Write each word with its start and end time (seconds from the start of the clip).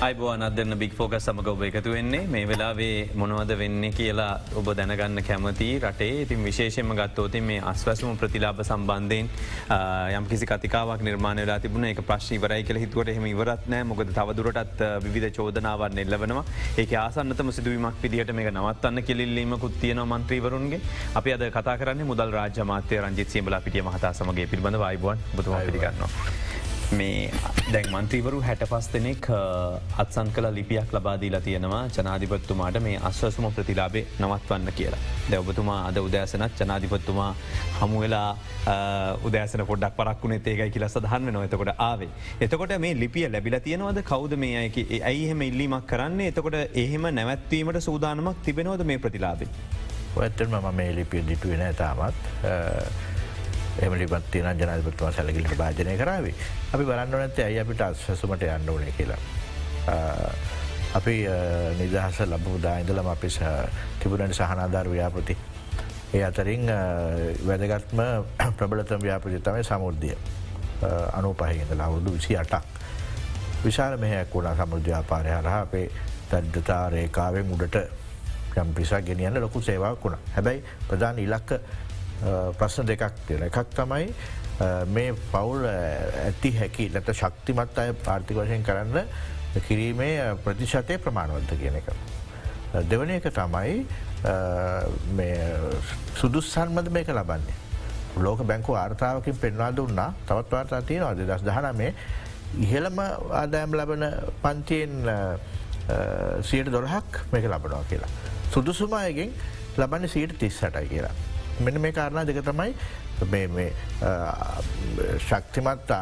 අයිබෝන 0.00 0.40
අදන්න 0.40 0.78
බික් 0.80 0.92
ෆෝක 0.92 1.14
සමඟ 1.14 1.48
ඔබ 1.50 1.62
එකතු 1.62 1.90
වෙන්නේ. 1.92 2.20
මේ 2.26 2.46
වෙලාවේ 2.46 3.10
මොනවද 3.14 3.50
වෙන්න 3.54 3.82
කියලා 3.92 4.30
ඔබ 4.56 4.68
දැනගන්න 4.72 5.20
කැමති 5.20 5.68
රටේ. 5.78 6.22
ඉතින් 6.22 6.40
විශේෂම 6.40 6.94
ගත්තෝතින් 6.94 7.44
මේ 7.44 7.58
අස්වැසුම 7.62 8.16
ප්‍රතිලාබ 8.16 8.62
සම්බන්ධයෙන් 8.64 9.28
යම් 10.16 10.28
කිසි 10.30 10.46
කතිකාවක් 10.46 11.04
නිර්මාණ 11.04 11.42
වෙලා 11.42 11.58
තිබුණ 11.58 11.84
එක 11.84 12.00
ප්‍රශ්ි 12.02 12.38
වරයි 12.38 12.64
කළ 12.64 12.80
හිතුවට 12.80 13.12
එහම 13.14 13.26
ඉවරත්නෑ 13.26 13.84
මොකද 13.84 14.14
තවදුරටත් 14.14 14.80
විධ 15.08 15.28
චෝදනාවන් 15.32 16.00
එල්ලවනවා 16.04 16.44
ඒක 16.78 16.96
ආසන්නතම 16.96 17.52
සිදුවීමක් 17.52 18.00
විදිහට 18.02 18.32
මේ 18.32 18.50
නවත්තන්න 18.50 19.04
කෙලිල්ලීමකුත් 19.04 19.76
තියෙන 19.82 20.00
මන්ත්‍රීවරුන්ගේ 20.06 20.80
අපි 21.14 21.36
අද 21.36 21.44
කතා 21.50 21.76
කරන්නේ 21.76 22.08
මුදල් 22.12 22.32
රාජමාතය 22.32 23.02
රංජිත් 23.02 23.28
සියඹලා 23.28 23.60
පිටිය 23.60 23.84
මහතා 23.84 24.14
සමගේ. 24.14 24.48
පිළිබඳ 24.48 24.80
වයිබුවන් 24.80 25.28
බුතුම 25.36 25.60
පිළිගන්නවා. 25.60 26.10
මේ 26.98 27.30
දැන් 27.72 27.88
මන්ත්‍රීවරු 27.92 28.38
හැට 28.46 28.62
පස් 28.70 28.86
දෙනෙක් 28.92 29.26
අත්සන් 30.02 30.30
කළ 30.36 30.48
ලිපියක් 30.56 30.94
ලබාදීලා 30.96 31.40
තියෙනවා 31.40 31.82
ජනාධිපත්තුමාට 31.96 32.78
මේ 32.86 32.96
අස්වසුම 33.10 33.46
ප්‍රතිලාබේ 33.56 34.04
නවත්වන්න 34.18 34.72
කියලා. 34.78 35.00
දැවබතුමා 35.30 35.78
අද 35.88 36.00
උදෑසනත් 36.02 36.62
ජනාධිපත්තුමා 36.62 37.30
හමුවෙලා 37.80 38.30
උදෑසන 39.28 39.64
පොඩක් 39.66 39.94
පරක්ුණේ 39.98 40.40
ඒකයි 40.44 40.70
කියල 40.70 40.86
සදහන්න 40.88 41.32
නොතකොට 41.32 41.72
ආවේ. 41.78 42.10
එතකොට 42.40 42.74
මේ 42.78 42.94
ලිපිය 43.02 43.28
ලැබිල 43.28 43.58
තියෙනවද 43.60 44.02
කවද 44.10 44.40
මේ 44.46 44.56
අයකි 44.62 44.86
ඇයිහෙම 45.02 45.42
ඉල්ලීමක් 45.42 45.86
කරන්නේ 45.86 46.32
එතකොට 46.32 46.58
එහෙම 46.76 47.06
නැවැත්වීමට 47.14 47.80
සූදානමක් 47.80 48.42
තිබෙනවද 48.48 48.84
මේ 48.84 48.98
ප්‍රතිලාබේ. 48.98 49.50
ඇත්තම 50.18 50.58
ම 50.58 50.74
මේ 50.74 50.90
ලිපිය 50.92 51.22
දිටුවෙන 51.28 51.74
තාමත් 51.74 53.09
එමලිපත් 53.80 54.30
තියන 54.30 54.48
ජනපත්තුව 54.54 55.12
සැලකිලට 55.12 55.56
භාජනය 55.56 55.96
කරාවේ. 55.96 56.34
අපි 56.72 56.84
බලන්න 56.84 57.10
නැත්තේ 57.12 57.44
ඇයි 57.44 57.60
අපිට 57.60 57.80
අස්වසුමට 57.80 58.42
යන්න 58.44 58.68
ඕනේ 58.68 58.92
කියලා. 58.92 59.18
අපි 60.92 61.14
නිදහස 61.78 62.20
ලබපු 62.22 62.58
දායිදලම 62.58 63.08
අපි 63.08 63.28
තිබුණට 64.00 64.34
සහනාධාර 64.34 64.88
ව්‍යාපෘති. 64.88 65.36
ඒ 66.12 66.24
අතරින් 66.24 66.66
වැදගත්ම 67.46 68.04
ප්‍රබලතම 68.58 69.02
ව්‍යාපෘති 69.02 69.40
තමයි 69.40 69.64
සමුෘද්ධිය 69.64 70.16
අනු 71.12 71.34
පහහිද 71.34 71.80
අවුරුදු 71.80 72.12
විසි 72.12 72.36
අටක්. 72.36 72.64
විශාල 73.62 73.96
මෙහයක් 73.96 74.34
වුණ 74.34 74.56
සමුෘධ්‍යාපාරය 74.56 75.30
හරහා 75.30 75.60
අපේ 75.60 75.90
තැද්දතා 76.30 76.84
රේකාවෙන් 76.90 77.52
උඩට 77.52 77.76
යම් 78.56 78.74
පිසා 78.74 79.00
ගෙනියන්න 79.02 79.40
ලොකු 79.40 79.62
සේවාවක් 79.62 80.04
වුණ 80.04 80.16
හැබැයි 80.34 80.64
ප්‍රධාන 80.88 81.18
ඉලක්ක 81.18 81.50
ප්‍රශ්න 82.58 82.86
දෙකක් 82.86 83.24
තියෙන 83.26 83.42
එකක් 83.48 83.74
තමයි 83.74 84.12
මේ 84.94 85.12
පවුල් 85.32 85.64
ඇති 85.66 86.52
හැකි 86.58 86.88
නැත 86.94 87.12
ශක්තිමත් 87.14 87.78
අය 87.78 87.92
පාර්ථික 88.06 88.36
වශයෙන් 88.42 88.64
කරන්න 88.64 89.06
කිරීමේ 89.66 90.34
ප්‍රතිශතය 90.44 90.98
ප්‍රමාණවන්ත 91.04 91.54
කියන 91.60 91.78
එක. 91.80 91.88
දෙවන 92.90 93.10
එක 93.16 93.30
තමයි 93.32 93.86
සුදුස්සන්මද 96.20 96.90
මේක 96.92 97.08
ලබන්නේ. 97.08 97.56
ලෝක 98.16 98.42
බැංකු 98.44 98.74
ආර්ථාවකින් 98.74 99.36
පෙන්වා 99.38 99.70
දුන්නා 99.76 100.12
තවත් 100.26 100.52
වාර්තා 100.52 100.82
තියෙනවා 100.82 101.14
දෙදස් 101.16 101.44
දහන 101.46 101.76
මේ 101.76 101.94
ඉහළම 102.66 103.00
ආදායම් 103.00 103.74
ලබන 103.80 104.04
පන්තියෙන් 104.42 104.94
සියට 106.42 106.72
දොරහක් 106.72 107.24
මේක 107.32 107.48
ලබනවා 107.48 107.84
කියලා. 107.88 108.12
සුදුසුමායගෙන් 108.52 109.34
ලබන්න 109.78 110.08
සීට 110.08 110.38
තිස්සටයි 110.38 110.88
කියලා. 110.94 111.29
මෙන 111.60 111.80
මේ 111.80 111.92
කාරණා 111.92 112.24
දෙක 112.24 112.42
තමයි 112.42 112.74
ශක්තිමත් 115.20 115.92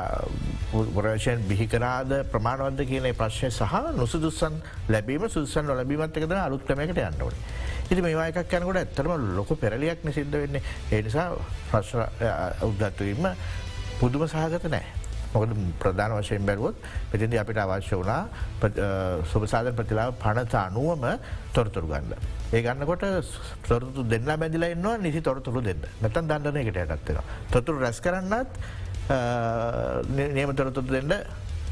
පුරවශයෙන් 0.71 1.43
බිහිකරාද 1.49 2.13
ප්‍රමාණවන්ද 2.33 2.85
කියන 2.87 3.09
ප්‍රශ්ය 3.15 3.51
සහ 3.51 3.75
නොසුදුස්සන් 3.97 4.61
ලැබීම 4.89 5.29
සුදුසන් 5.29 5.67
නොලබීමත් 5.67 6.17
එකද 6.17 6.33
අලුත්කමකට 6.35 7.01
යන්නවන. 7.01 7.35
ඉති 7.91 8.03
මේවායකක් 8.03 8.55
යනකොට 8.55 8.77
ඇත්තරම 8.77 9.35
ලොක 9.35 9.51
පෙරලියක් 9.57 10.05
නිසිද්ධ 10.05 10.37
වෙන්නේ 10.37 10.63
ඒනිසා 10.93 11.33
ප්‍රශ්න 11.71 12.07
උද්දත්වීම 12.63 13.33
පුදුම 13.99 14.29
සහගත 14.29 14.71
නෑ. 14.71 14.98
මොකද 15.33 15.53
ප්‍රධාන 15.79 16.13
වශයෙන් 16.17 16.45
බැරුවොත් 16.45 16.77
පතිදි 17.11 17.39
අපිට 17.39 17.59
අවශ්‍ය 17.59 17.95
වුණා 17.95 18.23
සුභසාධන 19.25 19.75
ප්‍රතිලාව 19.75 20.15
පනත 20.17 20.55
අනුවම 20.57 21.05
තොරතුරු 21.53 21.87
ගන්න. 21.87 22.13
ඒ 22.53 22.63
ගන්නකොට 22.63 23.05
තොරතු 23.63 24.03
දෙන්න 24.05 24.31
බැදිලා 24.35 24.75
න්නවා 24.75 24.97
නිසි 24.99 25.21
තොරතුරු 25.21 25.61
දෙන්න 25.61 25.83
නැතන් 26.01 26.29
දන්නනයකට 26.29 26.81
ඇටත්වෙන. 26.85 27.21
තොතුරු 27.51 27.79
රැස් 27.79 28.01
කරන්නත් 28.01 28.49
නියම 30.31 30.55
තොරතුරු 30.55 30.89
දෙන්න 30.89 31.13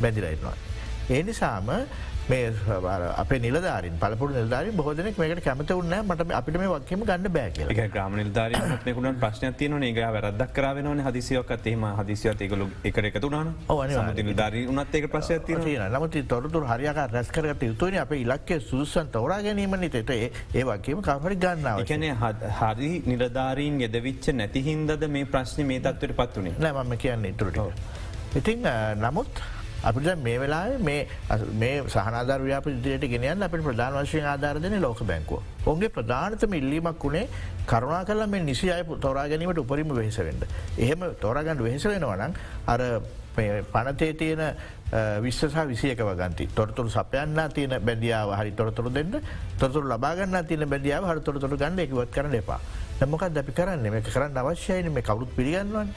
බැදිලයින්නවා. 0.00 0.56
ඒ 1.08 1.22
නිසාම 1.22 1.70
මේ 2.28 2.52
අපේ 3.16 3.38
නිලධාරින් 3.38 3.98
පලපුර 4.00 4.30
නිලධාරින් 4.30 4.76
බොහෝදනෙක් 4.76 5.18
මේකට 5.18 5.42
කැමත 5.44 5.70
උන්න 5.72 5.94
මට 5.98 6.26
අපිට 6.32 6.58
මේ 6.58 6.70
වක්කම 6.70 7.04
ගන්න 7.04 7.30
බෑ 7.30 7.66
එක 7.74 7.92
ග්‍රම 7.92 8.16
නිලධාරයකුට 8.20 9.20
ප්‍රශ්න 9.20 9.54
තියන 9.54 9.76
ඒ 9.80 10.08
වැරදක් 10.08 10.52
කරාවෙන 10.52 11.02
හදිසියෝකත් 11.06 11.66
එම 11.66 11.86
හදිසියත් 12.00 12.42
එකකු 12.46 12.68
එක 12.84 12.98
එකතුනාන 13.10 13.52
නිලධාරී 14.20 14.66
උනත් 14.68 14.94
ඒක 14.94 15.08
ප්‍රශ්ය 15.08 15.38
තින 15.42 15.62
නමති 15.88 16.24
තොරතුර 16.24 16.66
හරියක 16.66 17.02
රැස්කරට 17.08 17.62
යුතුවන 17.62 17.98
අප 17.98 18.14
ඉලක්කේ 18.14 18.60
සුදුසන් 18.62 19.12
තවරා 19.12 19.40
ගැනීම 19.42 19.78
නිතට 19.78 20.12
ඒ 20.12 20.64
වගේම 20.64 21.02
කපරි 21.02 21.38
ගන්නාව 21.38 21.84
කැන 21.84 22.08
හරි 22.60 22.92
නිලධාරීන් 23.06 23.78
ගෙදවිච්ච 23.78 24.32
නැතිහින්දද 24.34 25.06
මේ 25.08 25.26
ප්‍රශ්න 25.26 25.66
මේ 25.66 25.80
තත්වට 25.80 26.18
පත්වනේ 26.18 26.56
නෑමම 26.60 26.96
කියන්නේ 26.98 27.30
ඉතුරට. 27.30 27.62
ඉතින් 28.34 28.66
නමුත් 28.98 29.46
අපිට 29.82 30.22
මේ 30.22 30.38
වෙලා 30.38 30.78
මේ 30.78 31.82
සහනාධර 31.88 32.40
ව්‍යාපිදියට 32.40 33.08
ගෙනයන් 33.08 33.42
අපට 33.42 33.62
ප්‍රධාන 33.62 33.98
වශයෙන් 34.04 34.26
ආධාරධන 34.26 34.80
ලෝක 34.80 35.02
බැංකුව. 35.02 35.42
ඔන්ගේ 35.66 35.88
ප්‍රධානතම 35.88 36.54
ඉල්ලීමක් 36.54 37.04
වුණේ 37.04 37.28
කරුණා 37.66 38.04
කල 38.04 38.26
මේ 38.26 38.42
නිසි 38.42 38.70
අය 38.70 38.84
තොරා 39.00 39.28
ගැනීමට 39.28 39.58
උපරිම 39.58 39.88
වෙහෙසවෙන්ට. 39.90 40.48
එහෙම 40.78 41.04
තොරගන්න 41.20 41.62
වෙහෙස 41.62 41.84
වෙනවනම් 41.84 42.32
අර 42.66 42.80
පනතේ 43.72 44.12
තියෙන 44.14 44.42
විශ්සහ 45.20 45.58
විසියක 45.66 46.00
වගන්ති 46.00 46.48
තොරතුරු 46.54 46.88
සපයන්න 46.88 47.40
තියෙන 47.52 47.76
බැදියාව 47.82 48.32
හරි 48.38 48.52
තොරතුරු 48.52 48.90
දෙන්න 48.90 49.20
තොරතුරු 49.58 49.86
ලබාගන්න 49.88 50.46
තියන 50.46 50.68
බැදියාව 50.68 51.04
හර 51.04 51.20
තොරතුරු 51.20 51.56
ගන්න 51.56 51.78
එකවත් 51.78 52.10
කරන 52.10 52.34
එපා. 52.34 52.60
මොකක් 53.04 53.22
අපි 53.22 53.52
කරන්න? 53.52 53.90
මේ 53.92 54.00
කරන්න 54.00 54.38
අවශ්‍යයන 54.42 54.92
මේ 54.92 55.02
කවුරුත් 55.02 55.30
පිළිගන්නවන් 55.36 55.88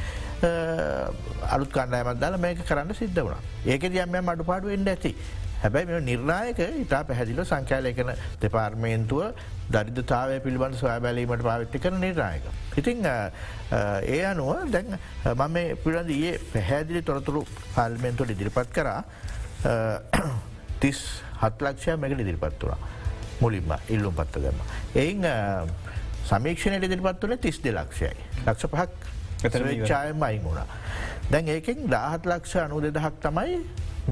අලුත් 1.56 1.72
කණ්ඩයමත් 1.72 2.20
දාල 2.20 2.38
මේක 2.38 2.66
කරන්න 2.68 2.94
සිද්ධ 2.94 3.22
වුණ. 3.24 3.38
ඒක 3.66 3.88
දියම්ම 3.94 4.30
අඩු 4.34 4.44
පාඩු 4.44 4.74
එන්න 4.76 4.88
ඇති. 4.88 5.16
හැබැයි 5.62 5.88
මෙ 5.88 6.00
නිර්ණයක 6.10 6.60
ඉතා 6.84 7.04
පැහැදිල 7.08 7.40
සංඛ්‍යාලයකන 7.44 8.12
දෙපාර්මේන්තුව 8.42 9.24
දරිදතාවය 9.72 10.40
පිළිබඳ 10.46 10.76
සොයා 10.82 11.00
බැලීමට 11.06 11.44
පාවිත්ති 11.48 11.80
කර 11.80 11.94
නිර්ණයක. 12.04 12.44
ඉතිං 12.80 13.08
ඒ 13.08 14.22
අනුව 14.32 14.72
දැන් 14.76 14.96
මම 15.36 15.58
පිළඳ 15.84 16.12
ඒ 16.12 16.38
පැහැදිලි 16.54 17.02
තොරතුරු 17.10 17.44
පාල්මෙන්තුවට 17.76 18.36
ඉදිරිපත් 18.36 18.72
කරා. 18.78 19.04
තිස් 20.80 21.00
හත්ලක්ෂය 21.44 21.96
මෙකට 21.96 22.24
ඉදිරිපත් 22.26 22.64
වුණ. 22.64 22.88
මුලින්ම 23.42 23.72
ඉල්ලුම් 23.88 24.14
පත්ත 24.16 24.44
ගන්න. 24.44 24.60
එයින් 24.96 25.24
සමීක්ෂණයට 26.30 26.88
ඉදිරිපත් 26.88 27.24
වන 27.30 27.38
තිස් 27.46 27.62
දෙලක්ෂයයි. 27.68 28.16
ලක්ෂ 28.46 28.66
පහක් 28.74 28.90
ඡායම 29.90 30.24
අයින් 30.30 30.44
වුණා. 30.44 30.68
දැන් 31.32 31.54
ඒකෙන් 31.56 31.88
දාහත් 31.96 32.26
ලක්ෂ 32.26 32.56
අනු 32.66 32.82
දෙදහක් 32.86 33.22
තමයි 33.26 33.60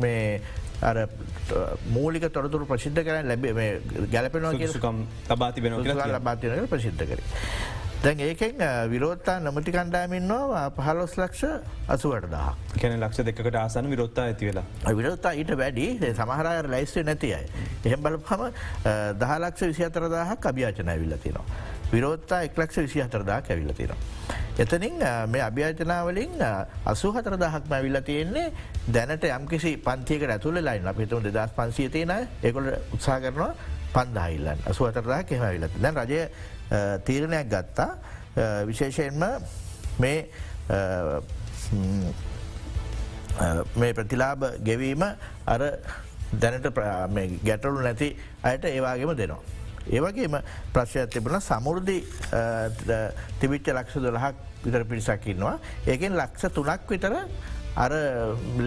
මේ 0.04 0.42
අර 0.82 0.98
මූලික 1.94 2.26
තොරතුර 2.34 2.66
ප්‍රසිද්ධ 2.72 3.02
කරන 3.06 3.28
ලැබ 3.32 3.46
ගැලපෙනවා 4.14 4.54
කියසුකම් 4.62 5.02
තබාති 5.30 5.64
වෙන 5.66 5.74
ලබාතිනක 6.18 6.70
ප්‍රසිද්ධ 6.74 7.04
කර. 7.12 7.22
දැන් 8.04 8.20
ඒකෙන් 8.26 8.62
විරෝත්තා 8.92 9.38
නොමති 9.46 9.72
කණ්ඩාමින්නවා 9.76 10.66
පහලොස් 10.78 11.16
ලක්ෂ 11.18 11.44
අසුවට 11.96 12.28
දහ 12.34 12.52
කැන 12.82 13.00
ලක්ෂ 13.00 13.26
දෙකට 13.30 13.58
ආසන 13.64 13.90
විරොත්තා 13.94 14.26
ඇති 14.32 14.52
වෙලා 14.52 14.94
විරොත්තා 15.00 15.32
ඊට 15.42 15.54
වැඩි 15.62 15.88
සමහරය 16.20 16.54
ලයිස්ටේ 16.76 17.08
නැතියි. 17.10 17.42
එහෙම 17.88 18.06
බලපම 18.06 18.44
දහලක්ෂ 19.24 19.68
විසි 19.72 19.90
අතරදාහක් 19.90 20.46
අභ්‍යාචනය 20.52 20.96
විල්ලතිනවා. 21.04 21.46
විරෝත්තා 21.92 22.42
එක්ලක්ෂ 22.44 22.78
විසි 22.78 23.02
හතරදා 23.02 23.42
ඇවිල්ල 23.42 23.74
තියෙන. 23.74 23.96
එතනින් 24.58 25.00
මේ 25.28 25.42
අභ්‍යාචනාවලින් 25.42 26.38
අසු 26.86 27.14
හතර 27.14 27.38
දහක්ම 27.38 27.74
ඇවිල්ල 27.74 28.02
තියෙන්නේ 28.02 28.52
දැනට 28.94 29.24
යම්කිසි 29.26 29.78
පන්තියක 29.80 30.30
ඇතුල 30.30 30.60
ලයින් 30.60 30.88
අපිතුම 30.88 31.24
දෙදස් 31.24 31.56
පන්සිය 31.56 31.90
තියෙන 31.90 32.14
එකොල 32.44 32.72
උත්සා 32.94 33.20
කරනවා 33.20 33.54
පන්දාහිල්ලන් 33.94 34.60
අසු 34.66 34.86
අතරදා 34.86 35.24
කෙම 35.24 35.44
විලත 35.44 35.82
දැන් 35.82 35.96
රජය 35.98 36.22
තීරණයක් 37.06 37.50
ගත්තා 37.50 37.90
විශේෂයෙන්ම 38.66 39.24
මේ 40.00 40.18
මේ 43.76 43.94
ප්‍රතිලාබ 43.94 44.44
ගෙවීම 44.64 45.04
අර 45.46 45.62
දැනට 46.34 46.68
ගැටලු 47.44 47.80
නැති 47.80 48.10
අයට 48.44 48.66
ඒවාගේම 48.66 49.14
දෙනවා. 49.16 49.57
ඒවගේම 49.92 50.38
ප්‍රශ්යක් 50.74 51.10
තිබුණ 51.14 51.42
සමුෘදි 51.42 51.98
තිවිච්ච 53.40 53.74
ලක්ෂ 53.74 54.04
දොළහක් 54.06 54.36
විතර 54.66 54.84
පිරිසක්කින්නවා. 54.84 55.58
ඒකෙන් 55.88 56.18
ලක්ෂ 56.20 56.54
තුනක් 56.54 56.90
විතර 56.90 57.14
අර 57.76 57.92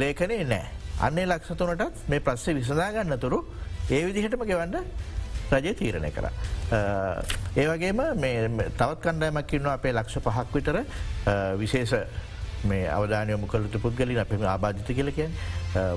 ලේඛනේ 0.02 0.44
නෑ. 0.44 0.66
අන්නේ 1.00 1.26
ලක්ෂතුනටත් 1.26 2.08
මේ 2.08 2.20
ප්‍රස්සේ 2.20 2.54
විසඳාගන්න 2.54 3.18
තුරු 3.20 3.44
ඒ 3.90 4.04
විදිහටම 4.06 4.44
ගෙවන්න 4.46 4.76
රජය 5.50 5.72
තීරණය 5.74 6.10
කර. 6.14 6.26
ඒ 7.56 7.66
වගේම 7.70 8.02
තවත් 8.78 8.98
කණ්ඩෑමක් 9.04 9.46
කින්නවා 9.52 9.78
අපේ 9.80 9.94
ලක්ෂ 9.96 10.20
පහක් 10.26 10.54
විතර 10.54 10.76
විශේෂ 11.62 11.94
මේ 12.70 12.88
අවධානයම 12.92 13.46
කළතු 13.48 13.80
පුද්ගලින් 13.80 14.20
අපම 14.22 14.44
ආබාධිත 14.44 14.92
කියලකෙන් 14.98 15.32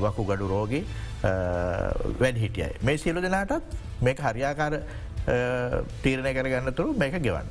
වකු 0.03 0.25
ගඩු 0.29 0.47
රෝගී 0.47 0.83
වැඩ 2.21 2.37
හිටියයි. 2.43 2.71
මේ 2.81 2.97
සියලු 2.97 3.21
දෙනාටත් 3.21 3.75
මේක 4.01 4.19
හරියාකාර 4.19 4.79
තීරණය 6.03 6.33
කරගන්නතුරු 6.33 6.93
මේක 6.95 7.17
ගෙවන්න. 7.19 7.49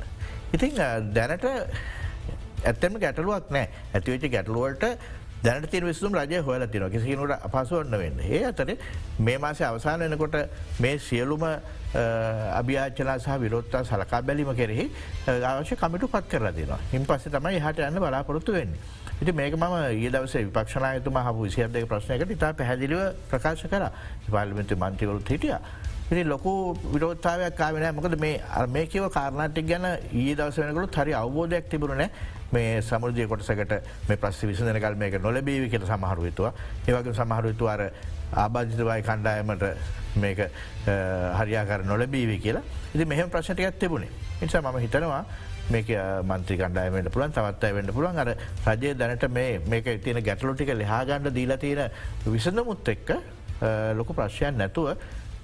ඉතින් 0.52 0.76
දැනට 1.12 1.44
ඇත්තම 2.64 2.98
ගැටලුවක් 2.98 3.50
නෑ 3.50 3.68
ඇතිවෙච්ච 3.94 4.30
ගැටලුවට 4.30 4.84
දැනට 5.42 5.70
තිර 5.70 5.82
විසුම් 5.82 6.14
රජය 6.14 6.40
හොල 6.40 6.66
තින 6.66 6.84
කිසිනුට 6.90 7.32
අපසුවන්න 7.38 7.98
වෙන්න 7.98 8.20
ඒ 8.20 8.42
අතර 8.44 8.76
මේ 9.18 9.38
මාස 9.38 9.60
අවසාන 9.60 10.00
වෙනකොට 10.00 10.36
මේ 10.78 10.98
සියලුම 11.00 11.42
අභ්‍යාචනා 12.54 13.18
සහ 13.18 13.40
විරොත්තා 13.40 13.82
සලකා 13.84 14.22
බැලිම 14.22 14.54
කෙරෙහි 14.54 14.86
අවශ්‍ය 15.44 15.76
කමිටු 15.76 16.08
පත් 16.08 16.28
කරලා 16.28 16.52
දෙනවා 16.52 16.80
හිම 16.92 17.04
පස්ස 17.04 17.34
තමයි 17.36 17.58
හට 17.58 17.88
යන්න 17.88 17.98
බලාපොරොත්තු 17.98 18.52
වෙන්නේ. 18.52 18.78
ඉති 19.20 19.32
මේක 19.32 19.56
ම 19.56 19.64
ඒ 19.64 20.10
දවස 20.10 20.34
විපක්ෂනායතුම 20.36 21.18
හ 21.18 21.28
විසියදක 21.40 21.88
ප්‍රශ්නයකට 21.88 22.30
ඉතා 22.30 22.52
පැහැදිලිව 22.54 23.02
ප්‍රකාශ 23.30 23.66
කර 23.66 23.90
පාලිමිතු 24.30 24.76
මන්තිවරුත් 24.76 25.28
හිටිය. 25.28 25.58
ඉති 26.12 26.24
ලොකු 26.24 26.76
විරෝත්තාවයක් 26.92 27.54
කාවෙන 27.56 27.94
මොකද 27.94 28.14
මේ 28.20 28.40
මේ 28.68 28.86
කියව 28.86 29.08
කාරණාටික් 29.10 29.66
ගැන 29.66 29.84
ඒ 29.86 30.34
දවස 30.34 30.58
වෙනකළු 30.58 30.88
හරි 30.94 31.12
අවබෝධයක් 31.14 31.70
තිබුණන 31.70 32.02
මේ 32.52 32.82
සමුෘදිය 32.82 33.26
කොටසකට 33.26 33.72
මේ 34.08 34.16
ප්‍රස් 34.16 34.40
විසඳනකල් 34.42 34.96
මේක 34.96 35.16
නොලබීවි 35.18 35.70
කියල 35.70 35.86
සමහරුවතුවා 35.86 36.52
ඒවගේ 36.86 37.14
සමහරුවතුවාර 37.14 37.80
ආබාධිතවයි 38.34 39.00
කණ්ඩායමට 39.02 39.64
මේක 40.16 40.42
හරියාකර 41.38 41.84
නොලබීවි 41.84 42.36
කියලා. 42.38 42.62
ඉති 42.94 43.04
මෙහම 43.06 43.30
ප්‍රශ්නටයක් 43.30 43.78
තිබුණේ. 43.78 44.12
නිසා 44.42 44.62
මම 44.62 44.78
හිතනවා 44.78 45.24
මේක 45.70 45.88
මන්ත්‍රී 46.24 46.58
කණ්ඩායමට 46.58 47.10
පුළන් 47.10 47.32
තවත්තයි 47.32 47.72
වන්න 47.72 47.94
පුළුවන්. 47.94 48.18
අර 48.18 48.34
රජය 48.68 48.92
දැනට 48.94 49.28
මේ 49.30 49.60
මේක 49.66 49.88
තියන 50.04 50.20
ගැටලුටික 50.20 50.74
ලෙහාගණ්ඩ 50.74 51.34
දීලා 51.34 51.56
තියෙන 51.56 51.90
විසඳමුත් 52.28 52.88
එක්ක 52.88 53.16
ලොකු 53.94 54.12
ප්‍රශ්යන් 54.12 54.58
නැතුව 54.58 54.96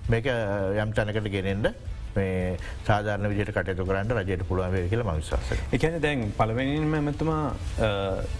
මේක 0.08 0.26
යම් 0.26 0.92
තැනකට 0.92 1.30
ගෙනෙන්ට 1.30 1.72
මේ 2.16 2.58
සාධාරන 2.86 3.30
විජයට 3.30 3.52
කටයුතු 3.52 3.88
කරන්න 3.88 4.14
රජයට 4.18 4.44
පුළුවන් 4.48 4.72
වේ 4.72 4.88
කියල 4.88 5.02
මවිශවාස. 5.04 5.50
එකන 5.72 5.98
දැන් 6.00 6.28
පලවෙනින්ම 6.32 6.94
ඇමතුමා 6.94 7.42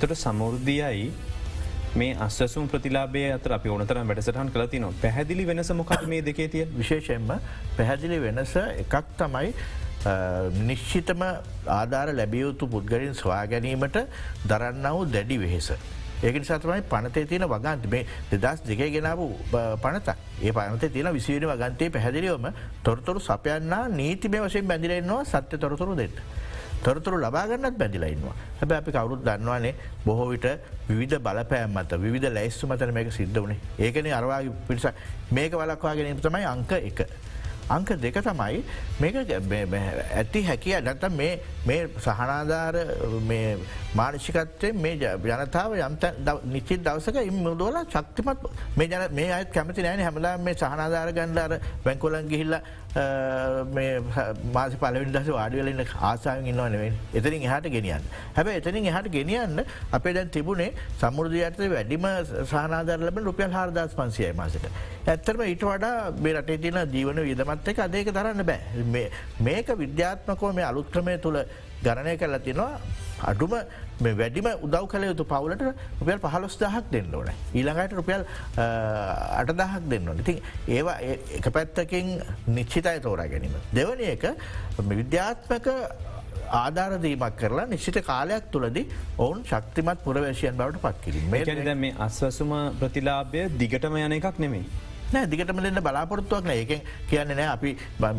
තොට 0.01 0.15
සමුෘද්ධියයි 0.17 1.11
මේ 1.95 2.15
අස්සසුම් 2.19 2.69
ප්‍රතිලාබේ 2.69 3.27
අතර 3.33 3.53
අපි 3.53 3.69
ඕනතර 3.69 4.01
වැඩසටහන් 4.03 4.55
කලති 4.55 4.81
නො 4.81 4.93
පැහැදිලි 5.03 5.47
වෙනස 5.47 5.73
මොකක් 5.73 5.93
මේ 6.07 6.23
දෙකේ 6.23 6.49
තිය 6.49 6.65
විශේෂයෙන්ම 6.73 7.31
පැහැදිලි 7.77 8.19
වෙනස 8.21 8.57
එකක් 8.57 8.97
තමයි 9.19 9.53
නිශ්චිතම 10.63 11.23
ආධාර 11.69 12.09
ලැබියයුතු 12.15 12.69
පුද්ගලින් 12.69 13.15
ස්වා 13.15 13.45
ගැනීමට 13.47 13.99
දරන්නවු 14.47 15.07
දැඩි 15.15 15.39
වෙහෙස. 15.39 15.71
ඒක 16.23 16.35
නිසාතමයි 16.37 16.83
පනතේ 16.85 17.27
තියෙන 17.27 17.47
වගන්ත 17.47 17.91
මේ 17.91 18.07
දෙදස් 18.33 18.65
දෙකේ 18.65 18.91
ගෙනාව 18.91 19.21
පනත 19.83 20.17
ඒ 20.43 20.53
පනත 20.53 20.93
තියෙන 20.93 21.13
විසිවෙන 21.13 21.49
වගන්තේ 21.49 21.91
පැහැදිලියවම 21.91 22.51
තොරතුරු 22.83 23.21
සපයන්න 23.21 23.75
නීති 23.91 24.29
මේ 24.29 24.43
වශයෙන් 24.43 24.67
බැඳිලෙන්නවා 24.67 25.25
සත්‍ය 25.25 25.59
තොරතුරු 25.59 25.97
දෙන්න. 25.97 26.21
තොරතුරු 26.83 27.17
ලබාගන්නත් 27.19 27.79
බැඳිලයින්නවා 27.79 28.35
හැබ 28.61 28.73
අපි 28.73 28.93
කවරුත් 28.93 29.25
දන්නවානේ 29.25 29.75
බොහෝ 30.05 30.29
විට 30.31 30.47
විධ 30.91 31.19
බලපෑම් 31.19 31.75
මත 31.75 31.99
විධ 32.05 32.29
ලැස්තු 32.31 32.67
මතන 32.67 32.95
මේක 32.95 33.11
සිද්ධ 33.13 33.41
වනේ 33.41 33.59
ඒකන 33.79 34.13
අරවාගේ 34.13 34.55
පිරිසක් 34.69 34.95
මේක 35.31 35.53
වලක්වා 35.55 35.95
ගැනීම 35.95 36.21
තමයි 36.21 36.45
අංක 36.47 36.73
එක. 36.73 37.01
අංක 37.69 37.89
දෙක 38.01 38.17
තමයි 38.25 38.63
මේක 39.01 39.15
ඇති 40.15 40.43
හැකිය 40.43 40.81
නැත 40.81 41.05
මේ 41.11 41.81
සහනාධාර 41.99 42.77
මානශිකත්වය 43.99 44.73
මේ 44.75 44.97
ජනතාව 45.25 45.77
යම්ත 45.79 46.05
නිචිත් 46.47 46.83
දවසක 46.85 47.23
ඉම් 47.23 47.39
මුදුවල 47.47 47.79
ශක්තිමත් 47.87 48.45
මේ 48.77 48.89
ජන 48.89 49.07
මේ 49.13 49.31
අත් 49.33 49.53
කැමති 49.53 49.83
නෑන. 49.83 50.01
හැමලා 50.01 50.37
මේ 50.39 50.55
සහනාධාර 50.55 51.13
ගණ්ඩාර 51.13 51.59
වැංකොලන් 51.85 52.29
ගිහිල්ල 52.29 52.55
මාස 54.53 54.73
පලවින් 54.75 55.13
දස 55.13 55.29
වාඩිවලන්න 55.31 55.83
ආසාාවෙන් 56.03 56.47
ඉන්නවා 56.47 56.69
නෙවෙයි. 56.69 56.93
එතරින් 57.15 57.43
එහට 57.43 57.69
ගෙනියන්න. 57.69 58.05
හැබ 58.35 58.47
එතනින් 58.49 58.87
එහට 58.87 59.11
ගෙනියන්න 59.11 59.65
අපේ 59.93 60.15
දැන් 60.15 60.31
තිබුණේ 60.31 60.73
සමුෘධ 61.01 61.39
ඇත 61.41 61.59
වැඩිම 61.69 62.07
සහනාදරලබ 62.45 63.19
රුපියල් 63.25 63.53
හාරදස් 63.53 63.95
පන්සියයි 63.95 64.33
මාසට. 64.33 64.69
ඇත්තරම 65.07 65.43
ඊට 65.45 65.65
වඩා 65.65 66.11
මේ 66.19 66.35
රටේ 66.35 66.59
තින 66.59 66.81
ජීවන 66.93 67.23
විදමත් 67.23 67.69
එක 67.69 67.79
අදේක 67.81 68.13
දරන්න 68.13 68.45
බෑ. 68.45 69.11
මේක 69.41 69.75
විද්‍යාත්මකෝ 69.77 70.53
මේ 70.53 70.65
අලුත්ක්‍රමය 70.65 71.19
තුළ 71.19 71.43
ගණනය 71.83 72.17
කරලා 72.17 72.41
තිනවා 72.41 72.73
අඩුම 73.25 73.55
වැඩිම 74.01 74.49
උදව් 74.63 74.87
කළ 74.87 75.05
යුතු 75.05 75.25
පවුලට 75.25 75.63
රුපියල් 76.01 76.21
පහලොස් 76.21 76.57
දහක් 76.57 76.85
දෙන්න 76.93 77.15
ඕන. 77.15 77.31
ඊළඟට 77.53 77.93
රුපියල් 77.93 78.25
අටදහක් 78.57 79.89
දෙන්න 79.89 80.09
ඕන. 80.09 80.19
ඉතින් 80.19 80.43
ඒවා 80.69 80.99
එක 81.39 81.49
පැත්තකින් 81.51 82.13
නිශ්චිතයි 82.49 83.01
තෝරා 83.01 83.29
ගැනීම. 83.29 83.57
දෙවන 83.73 84.01
එක 84.07 84.25
විද්‍යාත්මක 84.93 85.69
ආධාරදීමක් 86.55 87.37
කරලා 87.37 87.67
නිශ්චිත 87.67 87.99
කාලයක් 88.05 88.51
තුළදී 88.53 88.87
ඔවුන් 89.19 89.43
ශක්තිමත් 89.45 90.05
පුරවේශයන් 90.05 90.57
බවට 90.57 90.85
පත්කිරීම 90.85 91.31
මේ 91.77 91.95
අස්වසුම 92.01 92.55
ප්‍රතිලාභය 92.81 93.49
දිගටම 93.59 93.97
යන 93.99 94.13
එකක් 94.13 94.39
නෙමේ. 94.39 94.65
නෑ 95.13 95.27
දිගටම 95.33 95.61
දෙන්න 95.65 95.81
බලාපොරත්තුවක් 95.87 96.45
නෑ. 96.49 96.63
ඒක 96.63 96.73
කියන්න 97.11 97.31
නෑ 97.39 97.49
අපි 97.55 97.71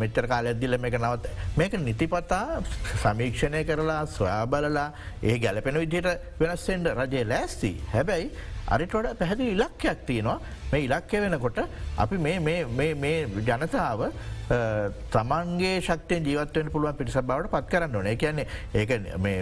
මෙච්චර 0.01 0.25
කාලයක්දිල 0.31 0.77
මේක 0.86 0.95
නවත් 1.00 1.25
මේක 1.59 1.74
නිතිපතා 1.88 2.62
සමීක්ෂණය 3.03 3.62
කරලා 3.69 4.00
ස්වයා 4.15 4.45
බලලා 4.53 4.88
ඒ 5.24 5.38
ගැලපෙන 5.44 5.77
විදිහට 5.83 6.39
වෙනස්සෙන්ට 6.39 6.89
රජය 7.01 7.21
ලෑස්ති. 7.33 7.71
හැබැයි 7.94 8.31
අරිටොඩ 8.74 9.13
පැහැදිි 9.21 9.53
ඉලක්කයක් 9.57 10.01
තියෙනවා. 10.09 10.39
මේ 10.71 10.81
ඉලක්කය 10.88 11.21
වෙනකොට 11.25 11.59
අපි 11.97 12.18
මේ 12.18 13.18
ජනතාව 13.47 14.01
තමන්ගේ 14.50 15.73
ශක්තය 15.80 16.19
ජීවත්වය 16.21 16.64
පුළුවන් 16.69 16.95
පිටිස 16.95 17.18
බවට 17.21 17.52
පත් 17.52 17.69
කරන්න 17.69 17.95
ඕන 17.95 18.09
කියන්නේ 18.16 18.47
ඒක 18.76 18.94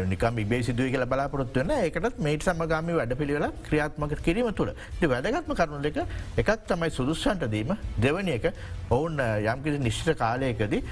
නිකම 0.07 0.39
ඉබේ 0.39 0.63
සිදුව 0.63 0.89
කියල 0.89 1.05
බලාපොරොත්වවන 1.07 1.75
ඒකටත් 1.77 2.19
මේට 2.19 2.43
සමගාමි 2.43 2.97
වැඩ 2.97 3.15
පිළිවෙල 3.15 3.51
ක්‍රියාත්මක 3.63 4.17
කිරීම 4.21 4.51
තුළ 4.53 4.73
වැදගත්ම 5.07 5.53
කරුණු 5.53 5.83
දෙක 5.83 6.01
එකක් 6.37 6.67
තමයි 6.67 6.91
සුදුස්සන්ට 6.91 7.47
දීම 7.49 7.75
දෙවනි 7.97 8.35
එක 8.35 8.51
ඔවුන් 8.89 9.21
යම්කිසි 9.45 9.79
නිශ්ිත 9.79 10.17
කාලයකදී 10.17 10.83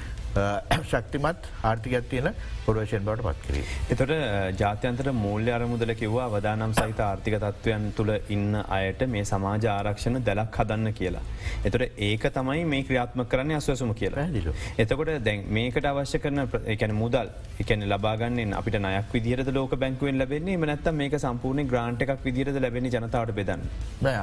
ශක්තිමත් 0.83 1.47
ආර්ථිකත් 1.63 2.09
තියෙන 2.09 2.33
පොඩවේෂන් 2.65 3.05
බවට 3.05 3.23
පත් 3.23 3.45
කිරී. 3.45 3.63
එතොට 3.89 4.11
ජාත්‍යන්තර 4.59 5.11
මූල්‍ය 5.13 5.51
අරමුදල 5.51 5.93
කිව්වා 5.93 6.25
අවදානම් 6.29 6.73
සහිත 6.73 6.99
ආර්ථික 6.99 7.37
තත්ත්වයන් 7.37 7.85
තුළ 7.95 8.11
ඉන්න 8.29 8.57
අයට 8.69 9.05
මේ 9.07 9.23
සමාජ 9.23 9.67
ආරක්ෂණ 9.67 10.19
දැලක් 10.21 10.59
හදන්න 10.59 10.93
කියලා. 10.93 11.23
එතොට 11.63 11.87
ඒක 11.99 12.27
තමයි 12.31 12.65
මේ 12.65 12.83
ක්‍රියාත්ම 12.83 13.23
කරන්න 13.25 13.55
අස්වසුම 13.55 13.93
කියලා. 14.05 14.53
එතකොට 14.77 15.11
දැන් 15.27 15.43
මේකට 15.57 15.87
අවශ්‍ය 15.91 16.19
කරන 16.25 16.41
එකන 16.73 16.93
මුදල් 17.01 17.29
එකන 17.63 17.85
ලබාගන්න 17.91 18.53
අපිට 18.59 18.79
නයක් 18.85 19.13
විදිරද 19.15 19.51
ලෝක 19.57 19.75
බැංකුවෙන් 19.83 20.19
ලැබෙන්නේ 20.21 20.57
මනත්ත 20.57 20.93
මේක 21.01 21.17
සම්පූර්ණ 21.25 21.69
ග්‍රාන්ට් 21.73 22.05
එකක් 22.05 22.23
විදිරද 22.27 22.61
ලැබෙන 22.65 22.89
ජනතාවට 22.95 23.35
බෙදන්න. 23.39 23.65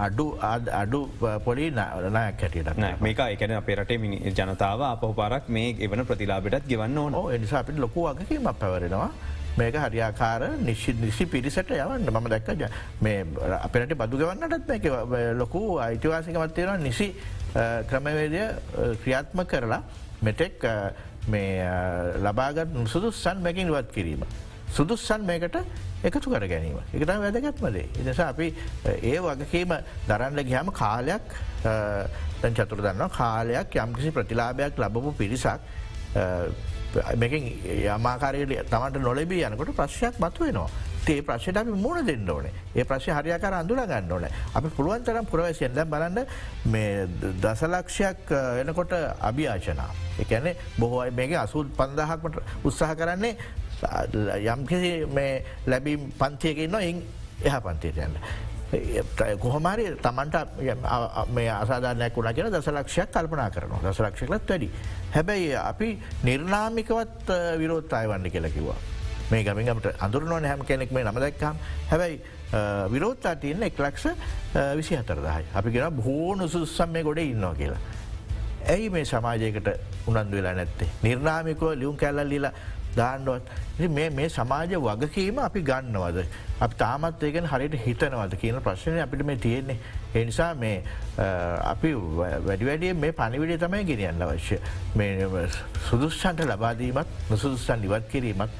අඩු 0.06 0.26
අඩු 0.82 1.02
පොලි 1.44 1.70
නයක් 1.70 2.40
කැටියට 2.40 3.02
මේක 3.06 3.20
එකන 3.26 3.58
අපේරට 3.60 3.92
ජනතාව 4.40 4.88
අපහ 4.92 5.06
පරක් 5.20 5.52
මේ 5.58 5.76
එවන 5.88 6.06
ප්‍රතිලාබටත් 6.06 6.66
ගවන්න 6.72 6.98
ඕන 6.98 7.34
එනිසා 7.36 7.62
අපිට 7.64 7.78
ලොකු 7.78 8.08
වගකීමක් 8.08 8.58
පැවරෙනවා. 8.64 9.12
මේක 9.58 9.74
හරියාකාර 9.76 10.42
නිශ්ි 10.66 10.92
නිසි 10.94 11.26
පිරිසට 11.26 11.70
යවන්න 11.70 12.08
මම 12.08 12.28
දැක්ක 12.32 12.62
මේ 13.00 13.24
අපිට 13.58 13.94
බදු 14.02 14.20
ගවන්නටත් 14.20 14.68
මේක 14.68 14.84
ලොකු 15.36 15.62
අයිතිවාසිකමත්වයෙන 15.86 16.82
නිසි 16.82 17.08
ක්‍රමවේදය 17.90 18.42
ක්‍රියාත්ම 19.02 19.44
කරලා 19.44 19.82
මෙටෙක් 20.22 20.64
ලබාගත් 22.26 22.76
සුදුස්සන් 22.86 23.42
මැකින් 23.42 23.70
වත් 23.70 23.92
කිරීම. 23.92 24.24
සුදුස්සන් 24.72 25.26
මේකට 25.26 25.56
එකතු 26.02 26.30
කර 26.30 26.46
ගැනීම 26.48 26.78
එකට 26.94 27.08
වැදගත්මදේ. 27.08 27.86
එනිසා 28.00 28.28
අපි 28.32 28.54
ඒ 29.02 29.18
වගකීම 29.20 29.74
දරන්න 30.08 30.44
ගහම 30.48 30.72
කාලයක් 30.72 31.26
චතුර 32.50 32.80
දන්න 32.82 33.10
කාලයක් 33.10 33.76
යම්කිසි 33.76 34.10
ප්‍රතිලාභයක් 34.10 34.78
ලබපු 34.78 35.12
පිරිසක් 35.12 35.60
මේකින් 37.16 37.50
යමාකාරයට 37.74 38.70
තමට 38.70 39.00
නොලබී 39.00 39.44
යනකොට 39.44 39.74
ප්‍රශ්යක් 39.74 40.18
මතු 40.18 40.44
වෙනවා. 40.44 40.70
ඒ 41.04 41.22
ප්‍රශ්යට 41.22 41.56
අපි 41.56 41.70
මුණ 41.74 42.06
දෙන්න 42.06 42.28
ඕන 42.28 42.46
ඒ 42.46 42.84
ප්‍රශ් 42.84 43.08
හරියාකර 43.10 43.54
අඳුර 43.54 43.80
ගන්න 43.82 44.12
ඕන 44.12 44.26
අපි 44.54 44.68
පුළුවන් 44.68 45.04
තරම් 45.04 45.26
පුරවසියෙන් 45.26 45.74
දැ 45.74 45.84
බලන්න 45.84 46.26
මේ 46.66 47.06
දසලක්ෂයක් 47.42 48.30
එනකොට 48.60 48.94
අභියාචනා 49.20 49.90
එකැනෙ 50.18 50.54
බොහෝයි 50.78 51.10
මේක 51.12 51.34
අසුත් 51.36 51.74
පන්දහක්මට 51.76 52.38
උත්සාහ 52.64 52.94
කරන්නේ 52.94 53.34
යම්කිසි 54.46 54.94
මේ 55.08 55.44
ලැබී 55.66 55.98
පන්තියකින්න 56.18 56.80
එ 56.80 56.94
එහ 57.42 57.60
පන්තියට 57.60 57.98
යන්න. 57.98 58.16
කොහොමරි 59.38 59.84
තමන්ට 60.02 60.36
මේ 61.36 61.48
අසාධානයක් 61.50 62.16
වුණ 62.16 62.34
කියෙන 62.34 62.52
දසලක්ෂයක් 62.54 63.10
කල්පනා 63.12 63.50
කරනවා 63.50 63.82
දසලක්ෂකලත් 63.84 64.48
වැඩි. 64.48 64.70
හැබැයි 65.14 65.56
අපි 65.56 65.88
නිර්නාමිකවත් 66.24 67.32
විරෝත්තාය 67.58 68.08
වන්න 68.08 68.30
කියලකිවා. 68.30 68.78
මේ 69.30 69.44
ගමිගමට 69.44 69.88
අඳුරනවන 70.00 70.44
හැම 70.44 70.64
කෙනෙක් 70.64 70.90
මේ 70.90 71.04
නම 71.04 71.20
දැක්කම් 71.20 71.56
හැබැයි 71.90 72.20
විරෝත්තා 72.92 73.34
තියන්න 73.36 73.62
එක්ලක්ෂ 73.62 74.06
විසි 74.76 74.96
හතරදහයි. 74.96 75.44
අපි 75.54 75.70
ගෙන 75.70 75.96
බෝ 76.02 76.34
නුසුස්සම් 76.34 76.88
මේ 76.90 77.02
ගොඩ 77.02 77.18
ඉන්නවා 77.18 77.54
කියලා. 77.54 77.80
ඇයි 78.68 78.90
මේ 78.90 79.04
සමාජයකට 79.04 79.68
උනන්දු 80.06 80.36
වෙලා 80.36 80.54
නැත්තේ. 80.54 80.88
නිර්නාමිකව 81.02 81.74
ලියුම් 81.76 81.96
කැල්ල 81.96 82.28
ලිලා 82.28 82.52
දාන්නවත් 82.96 83.88
මේ 83.90 84.10
මේ 84.10 84.28
සමාජ 84.28 84.74
වගකීම 84.76 85.38
අපි 85.38 85.62
ගන්නවද. 85.62 86.24
අපි 86.60 86.74
තාමත් 86.76 87.22
ඒකෙන් 87.22 87.46
හරියට 87.46 87.76
හිතනවද 87.86 88.36
කියන 88.36 88.60
ප්‍රශ්නය 88.60 89.00
අපිට 89.00 89.24
මේ 89.24 89.36
තියෙන්නේ. 89.36 89.78
එනිසා 90.14 90.54
මේ 90.54 90.82
අපි 91.64 91.94
වැඩිවැඩිය 92.46 92.92
මේ 92.94 93.12
පනිවිඩිය 93.12 93.58
තමයි 93.58 93.84
ගෙනියන්න 93.84 94.22
අවශ්‍ය. 94.22 94.60
සුදුස්සන්ට 95.88 96.44
ලබාදීමත් 96.44 97.18
නොසුදුස්සන් 97.30 97.84
ඉවත් 97.84 98.08
කිරීමත් 98.08 98.50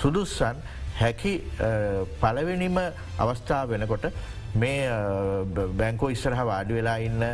සුදුස්සන් 0.00 0.56
හැකි 0.98 1.34
පලවෙනිම 2.20 2.78
අවස්ථාව 3.18 3.70
වෙනකොට 3.70 4.10
මේ 4.58 4.78
බැංකෝ 5.74 6.10
ඉස්සරහ 6.10 6.40
වාඩි 6.42 6.78
වෙලා 6.78 6.96
ඉන්න 7.00 7.24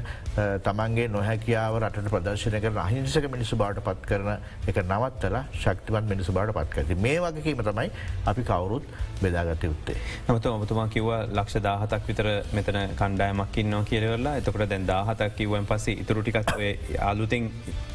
තමන්ගේ 0.64 1.06
නොහැකියාව 1.08 1.78
රට 1.80 2.12
ප්‍රදර්ශනය 2.14 2.60
කර 2.60 2.80
අහිංසක 2.80 3.28
මිනිසු 3.30 3.56
බාට 3.56 3.80
පත් 3.86 4.10
කරන 4.10 4.30
එක 4.66 4.80
නවත්තලා 4.84 5.44
ශක්තිවන් 5.54 6.10
මිනිසු 6.12 6.32
බාට 6.32 6.52
පත් 6.52 6.68
කරති 6.74 6.98
මේ 6.98 7.16
වගකීම 7.20 7.62
තමයි 7.62 7.88
අපි 8.26 8.42
කවුරුත් 8.42 8.84
බෙදාගත 9.22 9.64
යුත්තේ. 9.64 9.96
නමත 10.26 10.46
ඔබතුමා 10.48 10.88
කිව 10.88 11.08
ලක්ෂ 11.30 11.62
දාහතක් 11.62 12.06
විතර 12.08 12.30
මෙතන 12.52 12.80
කණ්ඩායමක් 12.94 13.58
ඉන්නවා 13.58 13.84
කියලවෙලා 13.84 14.36
එතකට 14.36 14.68
දැන් 14.68 14.86
දාහතක් 14.86 15.36
කිවන් 15.36 15.66
පස්සේ 15.66 15.98
ඉතුරටිකත් 16.02 16.54
අලුතින් 17.02 17.50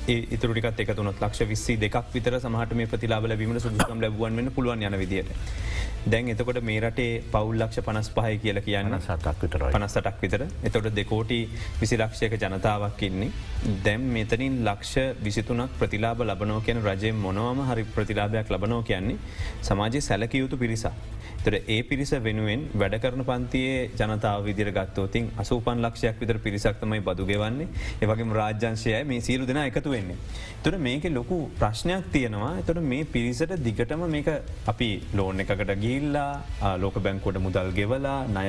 ඉතුරටිකත් 0.07 0.79
එකතුනත් 0.81 1.19
ලක්ෂ 1.19 1.47
විස්සි 1.47 1.77
දෙක් 1.77 1.97
විතර 2.13 2.39
සමහට 2.39 2.73
මේ 2.73 2.87
ප්‍රතිලාබල 2.87 3.35
බීමට 3.35 3.61
සුදුකම් 3.61 4.01
ලැබුවන් 4.01 4.37
වන්න 4.37 4.51
පුළුවන් 4.51 4.83
යන 4.83 4.97
විදියට. 4.97 5.29
දැන් 6.05 6.29
එතකොට 6.29 6.61
මේ 6.63 6.79
රටේ 6.79 7.21
පවුල් 7.31 7.57
ලක්ෂ 7.57 7.83
පනස් 7.83 8.09
පහය 8.11 8.37
කියල 8.39 8.61
කියන්න 8.61 8.95
සතක් 9.19 9.41
විතර 9.43 9.63
පනස්සටක් 9.69 10.21
විතර. 10.23 10.41
එතොට 10.63 10.89
දෙකෝටි 10.95 11.39
විසි 11.81 11.97
ලක්ෂයක 11.97 12.35
ජනතාවක් 12.37 13.01
ඉන්නේ. 13.03 13.31
දැම් 13.83 14.09
මෙතනින් 14.15 14.59
ලක්ෂ 14.63 15.21
විසිතුනක් 15.23 15.77
ප්‍රතිලාබ 15.79 16.21
ලබනෝ 16.21 16.59
කියන 16.61 16.81
රජය 16.81 17.11
මොනවම 17.17 17.63
හරි 17.69 17.85
ප්‍රතිලාභයක් 17.95 18.49
ලබනෝ 18.49 18.81
කියන්නේ 18.83 19.17
සමාජය 19.61 20.01
සැලකයුතු 20.01 20.57
පිරිසා. 20.57 20.95
තොර 21.43 21.53
ඒ 21.55 21.79
පිරිස 21.83 22.11
වෙනුවෙන් 22.19 22.61
වැඩ 22.73 22.95
කරන 23.03 23.23
පන්තියේ 23.23 23.83
ජනතාව 23.99 24.39
විදිර 24.43 24.69
ගත්තෝතින් 24.71 25.29
අසූපන් 25.37 25.83
ලක්ෂයක් 25.85 26.17
විතර 26.21 26.37
පිරිසක්තමයි 26.45 27.01
බදුගෙවන්නේ 27.01 27.67
ඒවගේ 28.01 28.33
රාජ්‍යංශයයි 28.39 29.03
මේ 29.05 29.21
සීරු 29.21 29.47
දෙෙන 29.47 29.59
එකතු 29.61 29.89
වෙන්නේ. 29.89 30.17
තුර 30.63 30.73
මේක 30.77 31.05
ලොකු 31.09 31.37
ප්‍රශ්නයක් 31.59 32.11
තියෙනවා. 32.11 32.53
එතොට 32.61 32.81
මේ 32.83 33.05
පිරිසට 33.05 33.53
දිගටම 33.59 34.03
මේක 34.07 34.29
අපි 34.67 34.89
ලෝන 35.13 35.39
එකකට 35.39 35.71
ගිල්ලා 35.85 36.75
ලෝක 36.77 36.97
බැංකොට 36.99 37.39
මුදල් 37.39 37.71
ගෙවලා 37.71 38.19
නය 38.29 38.45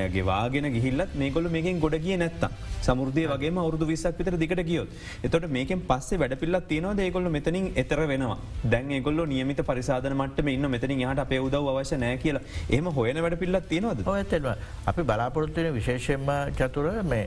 ගෙවාගෙන 0.51 0.73
ගිහිල්ලත් 0.73 1.15
මේකොල 1.15 1.49
මේකින් 1.49 1.79
ගොඩ 1.79 1.95
කිය 1.97 2.17
නැත්තම්. 2.17 2.51
සමුෘදය 2.81 3.25
වගේ 3.27 3.51
අවුදු 3.53 3.85
විසක් 3.85 4.17
විතර 4.17 4.37
දිකට 4.37 4.63
ගියොත්. 4.65 4.89
එතොට 5.23 5.47
මේකෙන් 5.49 5.81
පස්සේ 5.81 6.19
වැඩ 6.19 6.35
පිල්ලත් 6.39 6.67
තියෙනවා 6.67 6.95
ඒකොල්ල 6.99 7.29
මෙතනින් 7.29 7.71
එතර 7.75 8.01
වෙනවා. 8.07 8.37
දැන් 8.65 8.91
ඒගොල්ල 8.91 9.25
නියමිත 9.27 9.61
පරිසාධන 9.61 10.17
මට 10.17 10.47
ඉන්න 10.47 10.69
මෙතනින් 10.69 10.99
යාට 10.99 11.19
අපේ 11.19 11.39
උදව 11.39 11.71
අවශ්‍ය 11.73 11.97
නෑ 11.97 12.17
කියලා. 12.17 12.43
එහම 12.69 12.91
හොයන 12.91 13.21
වැඩ 13.21 13.39
පිල්ලත් 13.39 13.69
තියෙනවද? 13.69 14.05
ඇතම 14.07 14.51
අපි 14.85 15.01
බලාපොරොත්තුවන 15.03 15.73
විශේෂෙන්ම 15.73 16.29
චතුර 16.59 16.91
මේ 17.05 17.25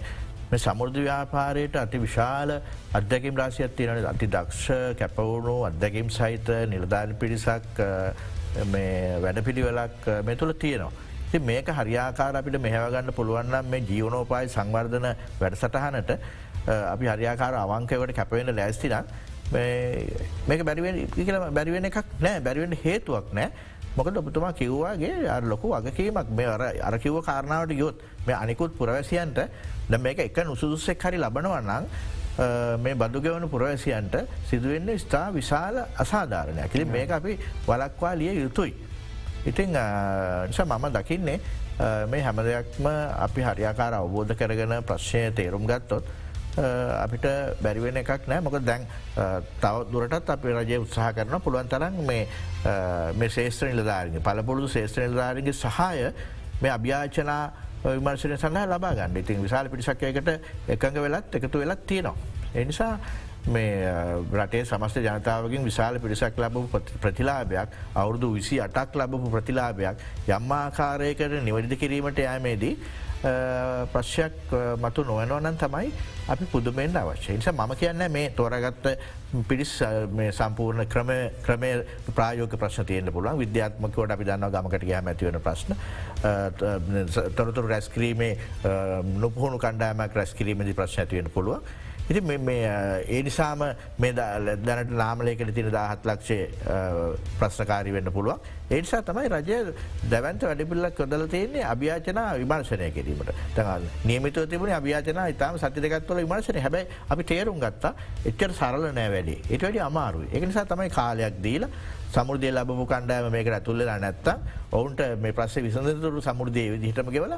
සමුෘධ 0.59 1.01
ව්‍යාපාරයට 1.01 1.77
අති 1.77 1.99
විශාල 1.99 2.51
අධ්‍යකිම් 2.95 3.37
රාසියක් 3.37 3.77
තියෙන 3.77 4.07
අති 4.07 4.27
දක්ෂ 4.29 4.99
කැපවුණු 5.01 5.57
අධ්‍යකිම් 5.65 6.11
සහිත 6.11 6.55
නිලධාන 6.69 7.17
පිරිසක් 7.17 7.83
වැඩ 9.25 9.45
පිළිවෙලක් 9.45 10.07
මෙ 10.25 10.37
තුළ 10.37 10.53
තියෙනවා. 10.55 10.93
ති 11.35 11.41
මේක 11.41 11.67
හරියාකාර 11.69 12.33
අපිට 12.37 12.57
මෙහවගන්න 12.61 13.13
පුළුවන්නම් 13.13 13.71
මේ 13.71 13.83
ජීවනෝපායි 13.83 14.49
සංවර්ධන 14.49 15.07
වැඩසටහනට 15.41 16.11
අපි 16.95 17.07
හරියාකාර 17.13 17.55
අවංකවට 17.61 18.15
කැපවෙන 18.15 18.51
ලෑස්තිනම් 18.57 19.05
මේක 20.49 20.65
බැරිවෙන 20.65 20.97
කියල 21.09 21.39
බැරිවෙන 21.51 21.85
එකක් 21.85 21.99
නෑ. 22.21 22.41
බැරිවෙන 22.41 22.79
හේතුවක් 22.85 23.33
නෑ. 23.33 23.51
මොකද 23.97 24.17
ඔබතුමා 24.17 24.53
කිව්වාගේ 24.53 25.29
අ 25.29 25.41
ලොකු 25.43 25.75
වගකීමක්. 25.75 26.31
මේ 26.31 26.47
අර 26.47 26.63
අරකිව්ව 26.83 27.23
කාරණාවට 27.23 27.75
යොත් 27.75 28.03
මේ 28.27 28.37
අනිකුත් 28.37 28.79
පුරවැසියන්ට 28.79 29.39
ද 29.91 29.99
මේක 29.99 30.19
එක 30.21 30.39
නුසුදුස්සෙක් 30.45 31.03
හරි 31.03 31.19
ලබනවන්නන් 31.19 31.85
මේ 32.79 32.95
බදුගෙවන 32.95 33.49
පුරවැසියන්ට 33.49 34.17
සිදුවෙන්න 34.49 34.99
ස්ථා 34.99 35.29
විශාල 35.33 35.77
අසාධාරණයක්. 35.99 36.71
කිලි 36.73 36.85
මේක 36.87 37.11
අපි 37.11 37.39
වලක්වා 37.67 38.15
ලිය 38.15 38.35
යුතුයි. 38.41 38.94
ඉතිං 39.47 39.73
නිසා 40.49 40.67
මම 40.67 40.87
දකින්නේ 40.97 41.39
මේ 42.11 42.23
හැම 42.23 42.37
දෙයක්ම 42.37 42.87
අපි 43.27 43.41
හරියාකාර 43.43 43.95
අවබෝධ 43.95 44.35
කරගෙන 44.35 44.77
ප්‍රශ්නය 44.83 45.33
තේරුම් 45.33 45.67
ගත්තොත් 45.67 46.05
අපිට 47.05 47.27
බැරිවෙන 47.63 47.97
එකක් 47.97 48.29
නෑ. 48.29 48.41
මොක 48.41 48.59
දැන් 48.63 48.87
තව 49.61 49.75
දුරටත් 49.93 50.31
අපි 50.31 50.49
රජය 50.53 50.79
උත්සාහ 50.79 51.13
කරන 51.13 51.41
පුළුවන් 51.41 51.69
තරන් 51.69 51.95
මේ 52.07 53.29
ශේෂත්‍ර 53.29 53.73
නිලධාරග 53.73 54.23
පලපොළු 54.23 54.69
ශේෂත්‍ර 54.69 55.09
නිලධාරගේ 55.09 55.53
සහය 55.53 56.13
මේ 56.63 56.71
අභ්‍යාචනා 56.71 57.43
විමර්ශනය 57.85 58.37
සඳහ 58.39 58.67
ලබා 58.71 58.95
ගන්න. 58.95 59.17
ඉතින් 59.17 59.43
විශාල 59.43 59.69
පිටිසක්කයකට 59.69 60.31
එකඟ 60.69 61.03
වෙලත් 61.03 61.35
එකතු 61.35 61.59
වෙලත් 61.59 61.87
තියෙනවා. 61.87 62.17
එනිසා 62.55 62.99
මේ 63.47 63.89
රටේ 64.33 64.65
සමස්ත 64.65 64.97
ජනතාවකින් 64.99 65.65
විශාල 65.65 65.99
පිරිසක් 65.99 66.39
ලබපු 66.39 66.81
ප්‍රතිලාභයක් 67.01 67.69
අවුරදු 67.95 68.33
විසි 68.33 68.61
අටක් 68.61 68.97
ලබපු 68.97 69.31
ප්‍රතිලාභයක් 69.31 70.05
යම්මාකාරයකට 70.29 71.41
නිවැරදි 71.43 71.77
කිරීමට 71.77 72.19
යෑමේදී 72.19 72.77
ප්‍රශ්යක් 73.93 74.53
මතු 74.81 75.05
නොවනවනන් 75.05 75.57
තමයි 75.57 75.93
අපි 76.29 76.45
පුදුමෙන් 76.47 76.97
අවශ්‍ය. 76.97 77.33
නිසා 77.33 77.53
මම 77.53 77.77
කියන්න 77.77 78.11
මේ 78.11 78.31
තෝරගත්ත 78.31 78.89
පිරිස් 79.49 79.73
සම්පූර්ණ 80.33 80.87
ක්‍රම 80.87 81.11
ක්‍රමය 81.43 81.71
ප්‍රායෝක 82.15 82.57
ප්‍රශ්න 82.57 82.87
තියන්න 82.87 83.13
පුළුවන්. 83.13 83.39
විද්‍යාත්මකවට 83.39 84.11
අපි 84.11 84.25
දන්න 84.25 84.51
ගමකට 84.51 84.85
ගෑම 84.85 85.07
ඇතිවන 85.07 85.41
ප්‍රශ්න. 85.41 85.77
තොරතුර 87.37 87.69
රැස්කිරීමේ 87.69 88.39
නොපුහුණු 89.19 89.59
කණ්ඩෑමක් 89.59 90.15
රැස්කිරීමදි 90.15 90.75
ප්‍රශ්න 90.75 91.01
ඇතිවෙන 91.01 91.31
පුළුවන්. 91.31 91.84
ඉති 92.11 92.21
ඒ 92.21 93.23
නිසාම 93.23 93.63
මේ 93.99 94.13
දැනට 94.13 94.91
නාමලයකට 94.93 95.55
තින 95.55 95.71
දාහත් 95.73 96.05
ලක්ෂය 96.05 96.39
ප්‍රශ්නකාරි 97.39 97.93
වෙන්න 97.93 98.13
පුළුවන්. 98.13 98.39
ඒනිසා 98.71 99.03
තමයි 99.03 99.29
රජය 99.29 99.73
දැවන්ත 100.11 100.43
වැඩිපිල්ලක් 100.43 100.95
කොදල 100.97 101.27
තියන්නේ 101.27 101.65
අභ්‍යාචනා 101.65 102.29
විමර්ශනය 102.39 102.91
කිරීමට 102.91 103.33
තඟල් 103.57 103.89
නියමිත 104.05 104.39
තිබුණ 104.51 104.73
අභ්‍යාචන 104.73 105.21
ඉතාම 105.33 105.59
සතිදකත්වල 105.59 106.23
විමර්ශනය 106.23 106.61
හැබයි 106.61 106.85
අපි 107.09 107.25
තේරුම් 107.25 107.61
ගත්තා 107.61 107.95
එච්චර 108.25 108.53
සරල 108.53 108.89
නෑ 108.93 109.11
වැඩි. 109.15 109.37
එට 109.51 109.63
වැඩි 109.63 109.85
අමාරුයි. 109.89 110.29
එක 110.33 110.49
නිසා 110.49 110.65
තමයි 110.65 110.91
කාලයක් 110.91 111.41
දීලා 111.41 111.71
සමුෘදය 112.15 112.51
ලබපු 112.51 112.87
කණ්ඩෑම 112.87 113.31
මේක 113.33 113.49
ඇතුල්ලලා 113.51 113.99
නැත්තා 113.99 114.37
ඔවුන්ට 114.73 115.01
මේ 115.21 115.33
ප්‍රශ්ය 115.33 115.63
විසඳතුරු 115.67 116.21
සමුෘදය 116.21 116.65
විදිහටම 116.75 117.11
ගෙවල 117.11 117.37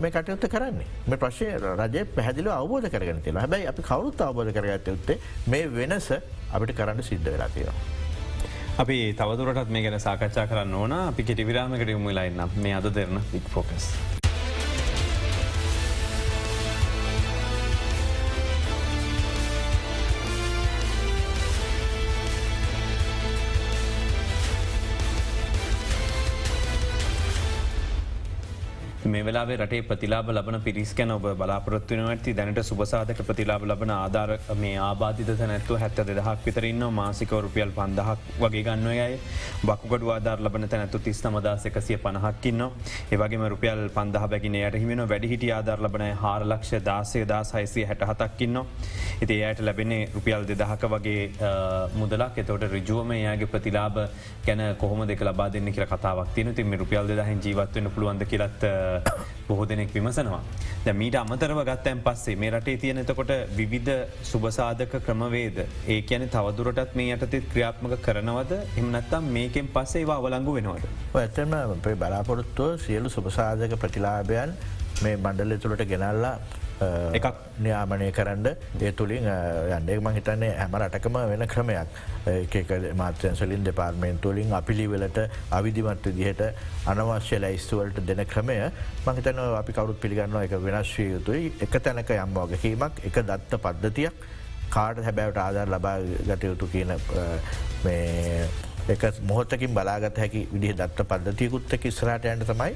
මේ 0.00 0.10
කටයුත්ත 0.10 0.46
කරන්නේ 0.54 0.86
මේ 1.06 1.20
ප්‍රශ්ය 1.24 1.50
රජය 1.80 2.04
පැහදිල 2.16 2.48
අවබෝධ 2.50 2.88
කරගෙන 2.88 3.22
තියෙන 3.22 3.42
හැබැයි 3.42 3.68
අපි 3.72 3.82
කවරුත් 3.82 4.22
අවබෝධ 4.22 4.52
කරගත 4.52 4.88
යුත්තේ 4.88 5.18
මේ 5.46 5.66
වෙනස 5.70 6.08
අපිට 6.52 6.76
කරන්න 6.76 7.02
සිද්ධ 7.02 7.24
වෙලා 7.26 7.48
තියෙනවා. 7.48 8.00
අපි 8.78 8.98
තවදුරටත් 9.14 9.68
මේ 9.68 9.82
ගැන 9.82 10.00
සාකච්ඡා 10.00 10.46
කරන්න 10.46 10.74
ඕන 10.74 10.92
අපි 10.94 11.22
කෙටිවිරාමකට 11.24 11.94
යමුලයින්න 11.96 12.42
මේ 12.56 12.74
අද 12.74 12.90
දෙරන 12.94 13.22
පික් 13.32 13.48
ෆෝකස්. 13.48 13.92
මේ 29.12 29.24
වෙලාේ 29.24 29.56
රටේ 29.56 29.82
ප්‍රතිලාබ 29.84 30.30
ලබන 30.30 30.60
පිරිස් 30.60 30.92
කැන 30.94 31.10
ඔබ 31.10 31.26
බලාපොත්තුවන 31.34 32.04
ඇති. 32.06 32.34
දැනට 32.34 32.60
සුපසාධක 32.62 33.22
ප්‍රතිලාබ 33.22 33.64
ලබන 33.64 33.92
ආධාර 33.92 34.30
මේ 34.56 34.76
ආබාධිත 34.80 35.32
නැත්තු 35.42 35.76
හැත්ත 35.76 36.00
දෙදහක් 36.02 36.46
විතරන්න 36.46 36.84
මාසික 36.92 37.32
රුපියල් 37.38 37.72
පන්දහක් 37.72 38.40
වගේ 38.40 38.62
ගන්නවයයි 38.62 39.18
බකුගඩ 39.64 40.08
ආධාර 40.08 40.38
ලබන 40.40 40.68
තැනැතු 40.68 41.00
තිස් 41.00 41.22
නමදාස 41.24 41.66
එකසිය 41.66 41.98
පණහක්කින්න 41.98 42.66
ඒවගේ 43.10 43.52
රුපියල් 43.54 43.82
පන්දහ 43.90 44.26
බැගෙන 44.26 44.58
යටහිමෙන 44.60 45.04
වැඩිහිට 45.06 45.46
ආධාර 45.52 45.80
ලබන 45.80 46.06
හාරලක්ෂ 46.16 46.72
දාසය 46.82 47.24
දා 47.26 47.42
සයිසිය 47.44 47.84
හැට 47.84 48.06
හතක්කින්න 48.10 48.62
ඉති 49.20 49.40
එයට 49.42 49.60
ලැබෙන්නේ 49.62 50.08
රුපියල් 50.14 50.44
දෙදහක 50.44 50.88
වගේ 50.88 51.22
මුදලක්. 51.94 52.38
එතවට 52.38 52.72
රිජුවම 52.72 53.12
එයාගේ 53.12 53.48
ප්‍රතිලාබ 53.48 53.96
ගැන 54.46 54.62
කොහොම 54.76 55.06
දෙක 55.06 55.20
ලබා 55.22 55.48
දෙන්න 55.50 55.72
කියල 55.72 55.86
කතාවක් 55.86 56.34
තින 56.34 56.54
තිම 56.54 56.74
රුපියල් 56.74 57.06
දෙදහෙන් 57.08 57.40
ජීවත්වන්න 57.40 57.90
පුළුවන්ද 57.90 58.26
කියලත් 58.26 58.66
බොහෝ 59.48 59.66
දෙනෙක් 59.66 59.94
විමසනවා. 59.94 60.40
ද 60.84 60.92
මීට 60.92 61.16
අමතරව 61.16 61.60
ගත්තැන් 61.62 62.00
පස්සේ 62.00 62.36
මේ 62.36 62.50
රටේ 62.50 62.76
තියෙන 62.76 62.98
එතකොට 62.98 63.32
විවිධ 63.56 63.92
සුභසාධක 64.22 64.94
ක්‍රමවේද 65.06 65.58
ඒ 65.86 66.00
කියන 66.02 66.26
තවදුරටත් 66.28 66.94
මේ 66.94 67.14
යටතෙත් 67.14 67.48
ක්‍රියාත්මක 67.52 67.94
කරනවද 68.00 68.52
එමනත්තම් 68.76 69.30
මේකෙන් 69.30 69.68
පස්සේ 69.68 70.02
ඒවා 70.02 70.18
අවලංගු 70.18 70.54
වෙනවද. 70.54 70.84
ඇතම 71.16 71.54
අපේ 71.58 71.96
බලාපොරොත්තුව 71.96 72.78
සියලු 72.78 73.08
සුභසාධක 73.10 73.76
ප්‍රතිලාභයන් 73.76 74.58
මේ 75.02 75.16
මණ්ඩල 75.16 75.56
තුළට 75.58 75.88
ගෙනල්ලා 75.88 76.36
එකක්. 76.80 77.26
න්‍යාමනය 77.62 78.10
කරන්න 78.12 78.46
ඒ 78.80 78.92
තුළින් 78.92 79.26
යන්ඩෙක් 79.76 80.00
මං 80.02 80.14
හිතන්නේ 80.18 80.56
හැම 80.58 80.74
රටකම 80.80 81.16
වෙන 81.32 81.46
ක්‍රමයක්. 81.46 81.88
එක 82.26 82.70
මාත්‍යන්සලින් 82.96 83.64
දෙපාර්මෙන්තුවලින් 83.64 84.52
අපිලිවෙලට 84.60 85.18
අවිධිමත් 85.50 86.06
විදිහට 86.06 86.42
අනවශ්‍ය 86.86 87.40
ලයිස්තුවලට 87.44 88.02
දෙන 88.06 88.24
ක්‍රමය 88.26 88.56
මහිතන 89.06 89.38
අපි 89.60 89.72
කවරුත් 89.72 90.00
පිළිගන්න 90.00 90.36
එක 90.42 90.54
වෙනස්වී 90.66 91.10
යුතුයි. 91.12 91.52
එක 91.60 91.74
තැනක 91.82 92.10
යම් 92.10 92.34
වගකීමක් 92.34 93.04
එක 93.04 93.16
දත්ත 93.30 93.62
පද්ධතියක්. 93.66 94.14
කාට 94.70 94.98
හැබැවට 95.04 95.36
ආධර් 95.36 95.68
ලබා 95.68 95.96
ගත 96.28 96.42
යුතු 96.50 96.66
කියන 96.72 96.90
එක 98.96 99.12
මොහොත්තකින් 99.28 99.74
බලාගත 99.74 100.18
හැකි 100.18 100.48
විදිහ 100.52 100.74
දත්ත 100.80 101.06
පද්ධතියකුත්තක 101.10 101.86
ඉස්රාට 101.86 102.24
යන්න 102.24 102.44
තමයි 102.50 102.74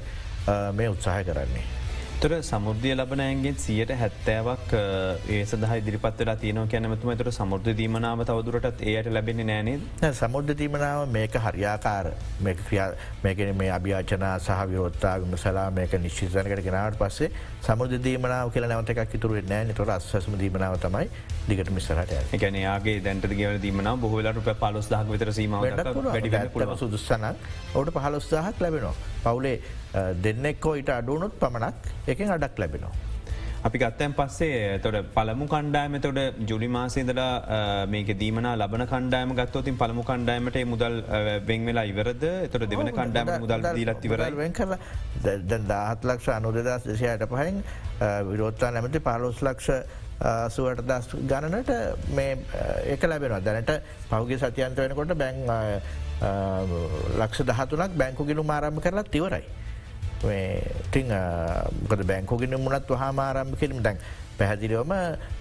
මේ 0.77 0.89
උත්සාහ 0.93 1.19
කරන්නේ. 1.25 1.86
තොර 2.21 2.31
සමුද්‍රිය 2.41 2.93
ලබනයන්ගේ 2.97 3.53
සියට 3.63 3.91
හැත්තෑවක් 3.99 4.71
ඒ 5.33 5.41
සහ 5.45 5.73
දිරිපත්වලා 5.87 6.33
තියන 6.43 6.59
කැනමතුම 6.71 7.11
තුර 7.19 7.29
සමුෘද්ධ 7.37 7.75
දීමනාව 7.79 8.23
තවදුරටත් 8.29 8.81
ඒයට 8.91 9.09
ලැබෙන 9.15 9.41
නෑනේ 9.49 10.09
සමුද්ධ 10.21 10.55
දීමනාව 10.61 11.01
මේක 11.17 11.37
හරියාකාර. 11.45 12.09
මේකන 12.41 13.53
මේ 13.59 13.69
අභ්‍යාචනා 13.77 14.33
සහ 14.39 14.65
විරෝත්තාගම 14.71 15.37
සලා 15.43 15.69
මේක 15.77 15.93
නිශ්චිතනකට 16.05 16.63
ගෙනාවට 16.67 16.97
පස්සේ 17.03 17.29
සමුද 17.67 17.93
දීමනාව 18.07 18.49
කියල 18.55 18.65
නවතක් 18.65 19.13
ඉතුරු 19.19 19.41
නෑ. 19.53 19.77
තොර 19.79 19.93
අස්සම 19.97 20.39
දීමනාව 20.41 20.79
තමයි 20.81 21.07
දිගට 21.49 21.69
මිස්සරට 21.71 22.33
එකනයාගේ 22.33 22.99
දැන්ට 23.05 23.29
ගව 23.33 23.61
දීමන 23.61 23.91
බොහලට 24.01 24.55
පලොස් 24.63 24.89
දහක් 24.89 25.13
විතර 25.13 25.33
සීම 25.39 25.59
වැඩි 25.61 26.77
සුදුස්සන 26.81 27.29
ඔට 27.75 27.93
පහලොස් 27.99 28.31
දහක් 28.33 28.65
ලැබෙනවා. 28.65 28.95
පවුලේ 29.23 29.61
දෙන්නෙක්කෝ 30.23 30.73
ඊට 30.79 30.89
අඩුවනුත් 30.93 31.39
පමණක් 31.39 32.06
එකෙන් 32.07 32.33
අඩක් 32.37 32.59
ලැබෙනවා. 32.63 32.95
අපි 33.67 33.77
ගත්තයන් 33.81 34.13
පස්සේ 34.17 34.79
තොට 34.83 34.97
පළමු 35.15 35.45
කණ්ඩායම 35.53 35.95
තොට 36.01 36.19
ජුලි 36.49 36.67
මාසේදලා 36.75 37.85
මේක 37.93 38.09
දීමන 38.21 38.47
ලබන 38.51 38.83
කණ්ඩායම 38.91 39.33
ගත්තවතින් 39.39 39.77
පළමු 39.81 40.03
කණ්ඩායමට 40.09 40.59
මුදල් 40.73 40.95
වෙන් 41.49 41.65
වෙලා 41.69 41.85
ඉවරද 41.91 42.25
තොට 42.53 42.67
දෙවන 42.73 42.91
කණ්ඩායම 42.99 43.31
මුදල් 43.45 43.67
දීලත් 43.77 44.05
ඉවර 44.09 44.25
කර 44.59 44.71
දාහත් 45.73 46.09
ලක්ෂ 46.09 46.29
අනුදදස් 46.37 46.89
දෙසයට 46.89 47.27
පහයින් 47.33 47.63
විරෝත්තා 48.29 48.71
නැමති 48.71 49.03
පාලොස් 49.09 49.41
ලක්ෂ 49.41 49.69
සුවට 50.55 50.87
දස් 50.89 51.13
ගණනට 51.31 51.71
මේ 52.15 52.37
ඒක 52.93 53.03
ලැබෙනවා 53.03 53.41
දැනට 53.41 53.71
පහුගේ 54.09 54.39
සතියන්ත 54.39 54.77
වෙනකොට 54.77 55.17
බැං 55.17 55.45
ලක්ෂ 57.21 57.47
දහතුනක් 57.49 57.97
බැංකු 58.03 58.25
ගිලු 58.25 58.43
මාරම්භ 58.43 58.81
කරලත් 58.81 59.11
තිවරයි. 59.11 59.45
ටිං 60.21 61.11
ගොද 61.89 62.01
බැංකෝගෙන 62.03 62.59
මුණත් 62.59 62.89
වහා 62.89 63.11
ආරම්භ 63.17 63.59
කිරීම. 63.59 63.83
දැන් 63.83 63.99
පැහදිලිවම 64.37 64.93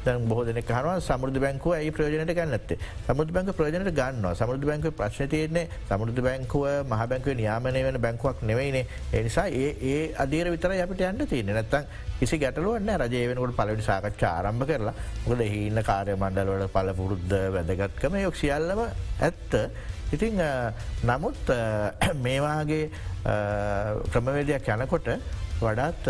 දැන් 0.04 0.28
බොහ 0.28 0.45
දෙන 0.45 0.59
කනවා 0.62 1.00
සමුෘධ 1.00 1.38
බැංකුව 1.45 1.76
ඇයි 1.76 1.90
ප්‍රයෝජනට 1.90 2.33
ගන්නත්තේ 2.38 2.78
සමුෘධ 3.06 3.33
බැංක 3.33 3.50
ප්‍රයෝජනට 3.59 3.92
ගන්න 3.99 4.26
සමුෘධ 4.40 4.66
බැංක 4.71 4.87
ප්‍රශ්න 4.99 5.28
තියන්නේ 5.28 5.66
සමුෘධ 5.90 6.21
බැංකුව 6.26 6.65
මහ 6.91 7.02
බැංකුව 7.12 7.36
නියාමනය 7.41 7.82
වන 7.86 8.00
බැංකුවක් 8.00 8.43
නෙවෙයිනේ. 8.43 8.86
එනිසා 9.12 9.47
ඒ 9.62 9.71
ඒ 9.93 10.02
අදීර 10.25 10.50
විතර 10.54 10.73
අපට 10.76 11.02
යන්න 11.10 11.26
තියන 11.32 11.52
නැත්තන් 11.52 11.91
කිසි 12.21 12.39
ගැටලුවන්න 12.39 12.95
රජයවෙනකට 13.02 13.56
පලවිනි 13.58 13.84
සාකච්ඡ 13.91 14.25
ආරම්භ 14.25 14.65
කරලා. 14.71 14.95
මොකද 15.26 15.45
හින්න 15.54 15.82
කාරය 15.91 16.17
මණ්ඩල්වල 16.17 16.65
පල 16.76 16.95
පුරුද්ධ 17.00 17.36
වැදගත්කම 17.56 18.17
යොක් 18.25 18.41
සියල්ලම 18.43 18.80
ඇත්ත. 18.86 19.60
ඉතිං 20.12 20.42
නමුත් 21.04 21.50
මේවාගේ 22.23 22.90
ක්‍රමවේදයක් 24.08 24.69
යනකොට 24.71 25.08
වඩාත් 25.58 26.08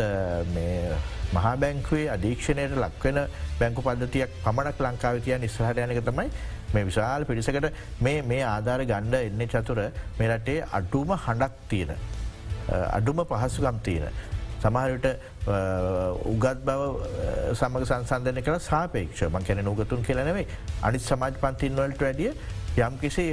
මහා 1.32 1.56
බැංකුවේ 1.56 2.11
අධීක්ෂණයට 2.11 2.76
ලක්වෙන 2.76 3.18
බැංකු 3.59 3.82
පද්ධතියක් 3.82 4.37
පමණක් 4.44 4.80
ලංකාව 4.80 5.20
තිය 5.20 5.38
නිස්හට 5.38 5.78
යනක 5.78 6.04
තමයි 6.04 6.28
මේ 6.72 6.85
විශාල 6.85 7.24
පිරිසකට 7.24 7.72
මේ 8.00 8.22
මේ 8.24 8.42
ආධාර 8.44 8.85
ගණ්ඩ 8.85 9.14
එන්න 9.22 9.48
චතුර 9.48 9.80
මේ 10.18 10.28
රටේ 10.28 10.64
අඩුම 10.72 11.12
හඬක් 11.16 11.54
තියෙන. 11.68 11.96
අඩුම 12.90 13.24
පහසුකම් 13.24 13.80
තියෙන. 13.82 14.12
සමහරට 14.59 15.06
උගත් 16.26 16.62
බව 16.64 16.80
සමග 17.54 17.82
සංසන්ධන 17.85 18.42
කළ 18.42 18.61
සාපේක්ෂ 18.61 19.26
මං 19.28 19.44
කැන 19.44 19.64
නූගතුන් 19.64 20.02
කියලනෙවේ 20.02 20.46
අනිත් 20.82 21.02
සමාජ 21.02 21.40
පන්තින්වලට 21.40 22.00
වැඩිය 22.00 22.32
යම් 22.77 22.99
කිසි 23.01 23.33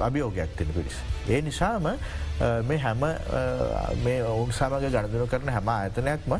අභියෝගයක් 0.00 0.56
තින 0.56 0.72
පිරිස්. 0.72 0.96
ඒ 1.28 1.40
නිසාම 1.42 1.86
මේ 2.68 2.78
හැම 2.78 3.02
ඔවුන් 4.24 4.52
සමග 4.52 4.88
ගණදන 4.88 5.28
කරන 5.28 5.52
හැම 5.52 5.68
ආයතනයක්ම 5.68 6.36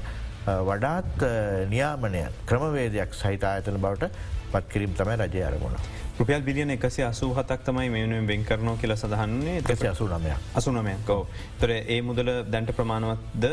වඩාත් 0.68 1.24
නියාමනය 1.68 2.22
ක්‍රමවේදයක් 2.48 3.12
සහිත 3.12 3.44
ආයතන 3.44 3.76
බවට 3.76 4.08
පත්කිරීම් 4.52 4.94
තමයි 4.98 5.16
රජය 5.22 5.42
අරමුණ. 5.48 5.76
රුපියල් 6.18 6.42
බිලියන 6.42 6.70
එකසි 6.70 7.02
අසූ 7.02 7.30
හතක් 7.34 7.64
තමයි 7.66 7.88
මෙනුවෙන් 7.88 8.26
වෙන් 8.26 8.42
කරනෝ 8.44 8.76
කියල 8.76 8.92
සඳහන්නේ 8.96 9.62
තැසි 9.62 9.86
අසුනමය 9.88 10.34
අසුනමයකෝ. 10.54 11.22
තොර 11.60 11.70
ඒ 11.70 12.00
මුදල 12.02 12.30
දැන්ට 12.52 12.72
ප්‍රමාණවත්ද? 12.76 13.44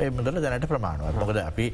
ඒ 0.00 0.10
මුදල 0.10 0.42
දැනට 0.42 0.66
ප්‍රමාණවත්. 0.66 1.14
මොකද 1.22 1.38
අපි 1.44 1.72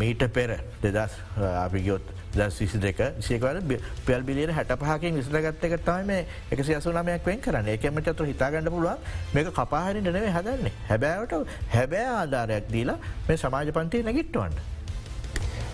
මීට 0.00 0.26
පෙර 0.32 0.58
දෙදස් 0.82 1.20
අපිගියොත් 1.36 2.02
දස් 2.32 2.78
දෙක 2.80 3.00
සේකවල 3.20 3.60
පෙල් 4.06 4.22
බිලියන 4.22 4.50
හැට 4.50 4.72
පහකින් 4.80 5.20
විසරගත්තක 5.20 5.76
තම 5.84 6.10
එක 6.50 6.64
සියසුනමයක් 6.64 7.26
වෙන් 7.26 7.40
කරන්න. 7.40 7.68
ඒකම 7.68 8.00
චතුර 8.00 8.26
හිතාගන්න 8.26 8.70
පුළුවන් 8.70 8.98
මේක 9.34 9.52
කපාහරි 9.52 10.00
නෙවේ 10.00 10.30
හදන්නේ. 10.30 10.72
හැබෑවට 10.88 11.32
හැබෑ 11.74 12.06
ආධාරයක් 12.16 12.72
දීලා 12.72 12.98
මේ 13.28 13.36
සමාජ 13.36 13.72
පන්තිය 13.72 14.02
නැගිට්ටවන්න. 14.02 14.56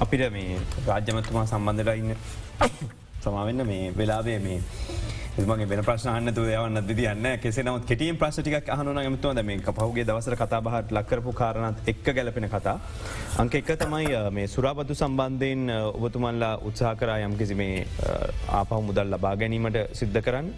අපිට 0.01 0.33
මේ 0.33 0.59
රාජ්‍යමතුමා 0.87 1.47
සම්බන්ධලා 1.47 1.95
ඉන්න 1.95 2.17
සමාවෙන්න 3.23 3.67
මේ 3.67 3.93
වෙලාවේ 3.97 4.39
මේ 4.39 4.59
මගේ 5.41 5.67
වෙන 5.71 5.83
ප්‍රශ්නහන්න 5.87 6.35
තු 6.35 6.45
යවන්න 6.45 6.81
දියන්න 6.89 7.27
කෙසේ 7.43 7.63
නවත් 7.63 7.87
කෙටියම් 7.87 8.17
ප්‍රශ්ටික 8.21 8.69
අහනු 8.75 8.95
ඇමතුව 9.03 9.41
මේ 9.49 9.59
පහුගේ 9.69 10.05
දවසර 10.05 10.37
කතා 10.37 10.61
බහට 10.61 10.95
ලක්කරපු 10.97 11.33
කාරණත් 11.33 11.89
එක්ක 11.93 12.11
ගැලපෙන 12.17 12.49
කතා. 12.49 12.77
අංක 13.39 13.55
එක 13.55 13.71
තමයි 13.83 14.19
මේ 14.31 14.47
සුරාපතු 14.47 14.95
සම්බන්ධයෙන් 14.95 15.63
ඔබතුමල්ලා 15.97 16.53
උත්සා 16.71 16.95
කරා 16.97 17.19
යම් 17.21 17.37
කිසි 17.39 17.55
මේ 17.55 17.87
ආපහ 18.51 18.75
මුදල් 18.83 19.15
ලබා 19.15 19.35
ගැනීමට 19.37 19.79
සිද්ධ 19.93 20.21
කරන්න 20.21 20.53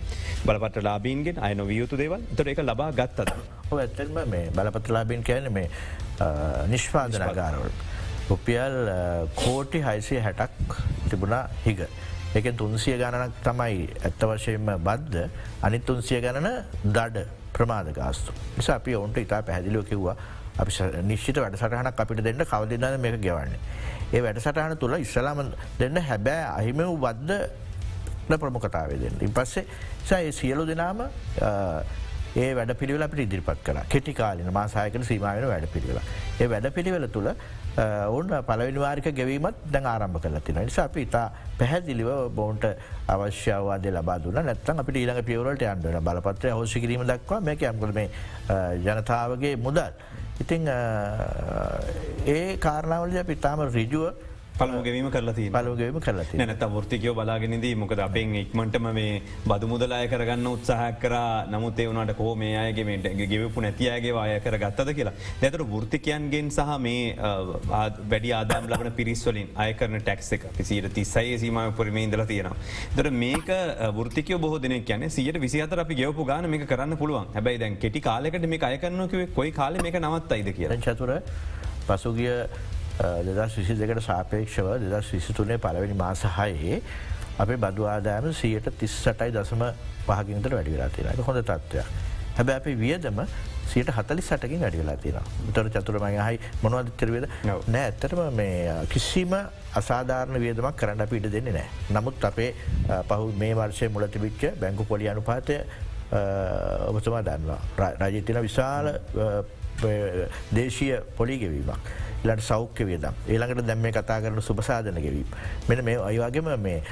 බලපට 0.47 0.83
ලාබීන්ගෙන් 0.83 1.41
අයන 1.41 1.65
වියුතු 1.67 1.97
දේවල් 1.97 2.25
තොර 2.37 2.49
එක 2.49 2.63
ලබා 2.63 2.91
ගත්තද. 2.93 3.31
ඇත්තම 3.73 4.21
මේ 4.27 4.45
බලපත්ලාබීන් 4.51 5.25
කියන 5.25 5.53
මේ 5.53 5.69
නිශ්පාදනගාරවල්. 6.69 7.90
රුපියල් 8.31 8.77
කෝටි 9.35 9.83
හයිසිය 9.83 10.23
හැටක් 10.23 10.79
තිබුණා 11.11 11.45
හිග. 11.67 11.83
එක 12.35 12.47
තුන්සිය 12.57 12.97
ගණනක් 12.99 13.39
තමයි 13.43 13.89
ඇත්ත 14.07 14.23
වශයෙන්ම 14.23 14.69
බද්ධ 14.87 15.25
අනිත් 15.63 15.87
තුන්සිය 15.87 16.21
ගණන 16.23 16.63
දඩ 16.85 17.27
ප්‍රමාධගාස්තු. 17.53 18.33
නිසා 18.57 18.77
අපි 18.77 18.95
ඔවුන්ට 18.95 19.19
ඉතා 19.19 19.43
පැහැදිලිෝ 19.43 19.83
කිව්වා 19.83 20.17
අපි 20.59 21.03
නිශ්ිත 21.03 21.37
වැඩසටහනක් 21.37 22.01
අපිට 22.05 22.23
දෙන්න 22.25 22.45
කවදිදන්න 22.45 23.01
මේක 23.01 23.19
ගෙවන්නේ. 23.21 23.59
ඒ 24.13 24.23
වැඩසටහන 24.23 24.77
තුළ 24.79 24.95
ඉස්සලාම 24.99 25.43
දෙන්න 25.81 25.99
හැබෑ 26.09 26.45
අහිම 26.59 26.85
වූ 26.87 26.99
බද්ධ 26.99 28.39
ප්‍රමුඛතාවේ 28.39 29.01
දෙන්න. 29.01 29.19
ඉන් 29.21 29.33
පස්සේ 29.33 29.67
සය 30.05 30.33
සියලු 30.33 30.67
දෙනාම 30.67 31.03
ඒ 32.37 32.51
වැඩ 32.55 32.73
පිළිවෙල 32.79 33.03
අපට 33.07 33.19
ඉදිරිපත් 33.19 33.63
කර 33.65 33.79
කෙටිකාලින 33.89 34.53
මාසායකන 34.53 35.03
සීමාවෙන 35.03 35.49
වැඩ 35.49 35.67
පිළිවෙලා. 35.73 36.05
ඒ 36.41 36.49
වැඩ 36.49 36.71
පිළිවෙල 36.77 37.09
තුළ 37.09 37.31
ඔවුන් 37.81 38.33
පලවිනිවාරික 38.47 39.09
ගැවීමත් 39.15 39.57
දැන් 39.73 39.87
ආරම්භ 39.87 40.21
කල 40.23 40.39
තින 40.45 40.59
නිසා 40.61 40.85
අපි 40.85 41.03
ඉතා 41.07 41.27
පැහැදිලිව 41.59 42.11
බොන්ට 42.35 42.65
අවශ්‍යවාද 43.09 43.87
ලබා 43.97 44.19
දුන්න. 44.25 44.41
නැත්තන් 44.41 44.83
අපිට 44.83 44.97
ඊළඟ 44.97 45.23
පියවරට 45.25 45.63
අන්ඩන 45.73 46.01
බලපත්‍රය 46.09 46.51
හෝසි 46.51 46.81
කිරීම 46.81 47.05
දක්වා 47.07 47.41
මේක 47.41 47.63
ඇම්කළ 47.63 47.93
මේ 47.93 48.09
ජනතාවගේ 48.87 49.55
මුදල්. 49.57 49.93
ඉතිං 50.41 50.69
ඒ 52.27 52.57
කාරණාවලද 52.59 53.25
පිතාම 53.27 53.65
රිජුව 53.69 54.30
පළමුගවීම 54.61 55.11
කරලා 55.17 55.35
තිී 55.39 55.51
පලුගේම 55.57 55.99
කරලති 56.07 56.41
නැත 56.41 56.65
ෘතිකයෝ 56.85 57.15
බලාගෙනදී 57.19 57.75
මොකද 57.83 58.01
අපෙන් 58.07 58.35
ඉක්මටම 58.43 58.87
මේ 58.99 59.23
බදු 59.51 59.71
මුදලාය 59.73 60.09
කරගන්න 60.13 60.49
උත්සාහ 60.53 60.91
කර. 61.03 61.15
නමුත් 61.53 61.81
ඒවනට 61.85 62.13
කෝ 62.21 62.33
මේ 62.43 62.57
අයගේමට 62.63 63.09
ගෙවපු 63.33 63.65
නැතියගේ 63.67 64.15
වාය 64.19 64.35
කර 64.47 64.57
ගත්තද 64.65 64.95
කියලා 64.99 65.15
දැතර 65.43 65.65
ෘතිකයන්ගෙන් 65.85 66.51
සහ 66.57 66.79
මේ 66.87 67.17
වැඩි 68.13 68.33
ආදාම් 68.39 68.69
ලබන 68.73 68.93
පිරිස්වලින් 69.01 69.49
අයකරන 69.67 69.99
ටැක්ස 70.01 70.33
එක 70.39 70.47
පිසිට 70.59 70.91
තිස්සයි 70.99 71.39
සීම 71.45 71.61
පරිම 71.79 72.01
ඉදල 72.05 72.25
තියෙනවා. 72.33 72.57
දර 72.97 73.11
මේක 73.23 73.49
ෘතිකය 74.09 74.41
බොහ 74.45 74.55
දෙන 74.65 74.77
කියන 74.91 75.09
සියට 75.17 75.41
විසිතර 75.47 75.85
අපි 75.85 76.01
ගෙවපු 76.03 76.29
ගාන 76.33 76.51
මේ 76.55 76.67
කරන්න 76.73 76.99
පුළුවන්. 77.03 77.33
හැබයි 77.37 77.63
දැන් 77.65 77.81
කෙටි 77.85 78.01
කාලෙකට 78.09 78.47
මේ 78.55 78.67
අයකරන්නකවේ 78.71 79.31
කොයි 79.39 79.53
කාල 79.61 79.81
මේ 79.87 80.05
නවත් 80.05 80.37
අයිද 80.37 80.53
කිය 80.59 80.77
චතුර 80.87 81.13
පසුගිය 81.89 82.37
දෙදස් 83.01 83.57
විසි 83.59 83.79
දෙකට 83.81 84.03
සාපේක්ෂව 84.07 84.67
දෙදස් 84.85 85.13
විසිතුනේ 85.15 85.59
පලවෙනි 85.59 85.97
මාසහයේ 86.03 86.83
අපේ 87.39 87.57
බදු 87.57 87.87
ආදායම 87.93 88.33
සියයට 88.41 88.69
තිස්සටයි 88.81 89.33
දසම 89.37 89.63
පහකින්ට 90.07 90.51
වැඩිවෙලා 90.57 90.91
තියෙන 90.97 91.23
හොඳ 91.29 91.43
තත්ත්වයක්. 91.43 91.87
හැබැ 92.37 92.57
අපි 92.61 92.75
වියදම 92.83 93.23
සියට 93.73 93.91
හතලි 93.97 94.23
සටකින් 94.23 94.61
වැඩිවෙලා 94.61 94.97
තියෙන 94.97 95.53
තොර 95.55 95.71
චතුරමයි 95.77 96.19
හයි 96.27 96.41
මොනවද 96.63 96.91
කරවද 97.01 97.27
නෑ 97.45 97.85
ඇත්තටම 97.85 98.21
මේ 98.41 98.75
කිසිම 98.93 99.33
අසාධාරණ 99.81 100.41
වියදමක් 100.45 100.77
කරන්න 100.83 101.09
පිට 101.09 101.31
දෙන්නේ 101.33 101.55
නෑ. 101.57 101.69
නමුත් 101.97 102.25
අපේ 102.31 102.51
පහු 103.09 103.31
මේ 103.45 103.55
වර්ෂය 103.55 103.89
මුලතිබිච්ච 103.89 104.45
බැංකු 104.61 104.85
පොලි 104.93 105.09
අනුපාතය 105.15 105.57
ඔබතුමා 106.91 107.25
දන්නවා 107.31 107.91
රජතින 108.03 108.43
විශාල 108.43 108.93
දේශීය 110.55 111.01
පොලිගෙවීමක්. 111.17 111.93
ලට 112.25 112.45
සෞඛ්‍ය 112.45 112.87
වියදම් 112.91 113.15
ඒළඟට 113.29 113.67
දැම්ම 113.67 113.87
කතා 113.93 114.19
කරන 114.21 114.43
සුපසාධන 114.43 115.01
ගෙවීම. 115.05 115.31
මෙන 115.69 115.85
මේ 115.85 115.97
අයිවාගේම 116.09 116.51
මේ 116.61 116.83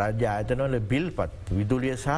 රාජ්‍ය 0.00 0.26
ආයතනවල 0.26 0.78
බිල්පත් 0.92 1.52
විදුලිය 1.58 1.96
සහ 1.96 2.08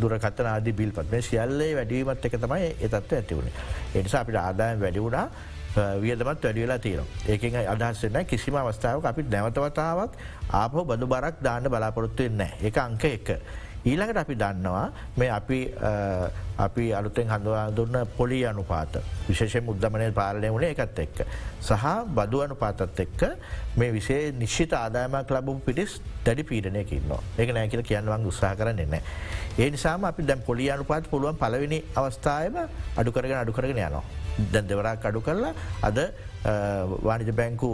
දුරකතන 0.00 0.52
ආදී 0.52 0.76
බිල්පත් 0.82 1.10
මේ 1.10 1.22
සියල්ලේ 1.22 1.72
වැඩීමත් 1.78 2.28
එක 2.28 2.38
තමයි 2.44 2.68
එතත්ව 2.80 3.16
ඇතිවුණේ. 3.16 3.54
එනිසා 3.94 4.20
අපිට 4.20 4.36
ආදායම් 4.36 4.80
වැඩිවුණා 4.80 5.26
වියදමත් 6.00 6.44
වැඩියලා 6.44 6.78
තියෙන. 6.78 7.04
ඒකෙන් 7.28 7.56
අදහස්සන්න 7.74 8.26
කිසිම 8.26 8.56
අවස්ථාවක් 8.56 9.06
අපි 9.06 9.22
නැවතවතාවක් 9.22 10.16
ආපහෝ 10.52 10.84
බදු 10.84 11.06
බරක් 11.06 11.44
දාන්න 11.44 11.70
බලාපොරොත්තුවෙන්න 11.70 12.48
එක 12.62 12.78
අංක 12.78 13.04
එක. 13.04 13.36
ඊළඟට 13.84 14.22
අපි 14.22 14.34
දන්නවා 14.42 14.86
මේ 15.16 15.30
අපි 15.38 15.58
අපි 16.58 16.84
අලුතෙන් 16.98 17.28
හඳවා 17.32 17.64
දුන්න 17.76 17.96
පොලි 18.16 18.38
අනුපාත 18.46 18.98
විශේෂ 19.28 19.64
මුද්දමනය 19.68 20.10
පාලනය 20.12 20.50
වුණේ 20.54 20.70
එකත් 20.74 20.98
එක්ක. 21.04 21.18
සහ 21.60 21.84
බදු 22.16 22.42
අනුපාතත් 22.46 23.00
එක්ක 23.04 23.22
මේ 23.76 23.92
විසේ 23.92 24.32
නිශ්ෂිත 24.32 24.72
ආදායමක් 24.72 25.30
ලබු 25.36 25.58
පිටිස් 25.66 26.00
දැඩි 26.24 26.44
පීඩනයකින්නවා 26.50 27.22
ඒක 27.38 27.54
නෑකිල 27.58 27.82
කියන්නවන් 27.82 28.26
උත්සාහ 28.32 28.54
කරන්න 28.56 28.82
එන්න. 28.84 28.98
ඒ 29.58 29.70
නිසාම 29.70 30.04
අපි 30.04 30.22
දැම් 30.22 30.42
පොලි 30.48 30.70
අනුපාත් 30.70 31.10
පුළුවන් 31.10 31.40
පලවෙනි 31.42 31.80
අවස්ථායම 31.96 32.60
අඩුකරගෙන 32.96 33.40
අඩුකරගෙන 33.44 33.76
යනවා. 33.78 34.04
දැන් 34.52 34.68
දෙවරක් 34.68 35.10
අඩු 35.10 35.20
කරලා 35.20 35.52
අද 35.82 35.98
වානිජ 37.02 37.34
බැංකු 37.34 37.72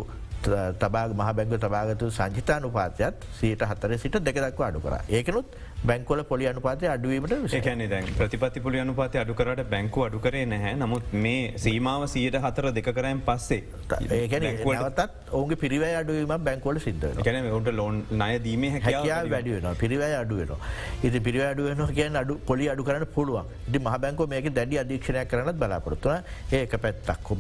තබා 0.81 1.07
මහ 1.11 1.31
බැංග 1.35 1.51
තබාගතු 1.59 2.11
සංචිතානු 2.11 2.71
පාතයත් 2.71 3.15
සීට 3.39 3.63
හතර 3.71 3.99
සිට 3.99 4.19
දෙකදක්ව 4.27 4.63
අඩු 4.63 4.81
කර 4.81 4.95
ඒකනුත් 5.09 5.47
බැංකොල 5.85 6.23
පොලි 6.25 6.47
අනුපාතය 6.51 6.87
අඩුවීමට 6.95 7.35
විශකැන 7.45 7.85
දැන් 7.91 8.07
ප්‍රතිපති 8.19 8.61
පොලි 8.61 8.81
අනුපාතය 8.81 9.19
අඩුකරට 9.23 9.63
බැංකු 9.71 10.05
අඩුකරේ 10.07 10.45
නැහැ. 10.47 10.75
නමුත් 10.83 11.13
මේ 11.13 11.53
සීමාව 11.65 12.07
සීට 12.15 12.39
හතර 12.45 12.73
දෙක 12.79 12.91
කරයන් 12.99 13.21
පස්සේ 13.29 13.63
ඒකන 14.19 14.49
නවතත් 14.49 15.09
ඔවුගේ 15.39 15.61
පිරිවයි 15.65 15.95
අඩුවීම 16.01 16.35
බැංකොල 16.49 16.81
සිද්ධ 16.87 17.07
කැන 17.29 17.51
ඔට 17.61 17.71
ලෝන් 17.81 18.03
නය 18.23 18.31
දීම 18.47 18.65
හැකයා 18.75 19.21
වැඩිවෙන 19.35 19.79
පිරිවයි 19.85 20.17
අඩුවෙන 20.23 20.55
ඉති 21.03 21.21
පිරිව 21.21 21.45
අඩුවෙන 21.51 21.85
කියෙන් 21.95 22.21
අඩු 22.23 22.39
පොලි 22.51 22.69
අඩු 22.75 22.85
කරන 22.89 23.07
පුළුවන්. 23.15 23.47
ඉති 23.69 23.79
මහ 23.79 23.97
බැංකෝ 24.07 24.27
මේක 24.35 24.51
දැඩි 24.59 24.83
අධීක්ෂණය 24.85 25.25
කරනත් 25.35 25.57
බලාපොරත්තුව 25.63 26.13
ඒක 26.53 26.79
පැත්තක්. 26.85 27.33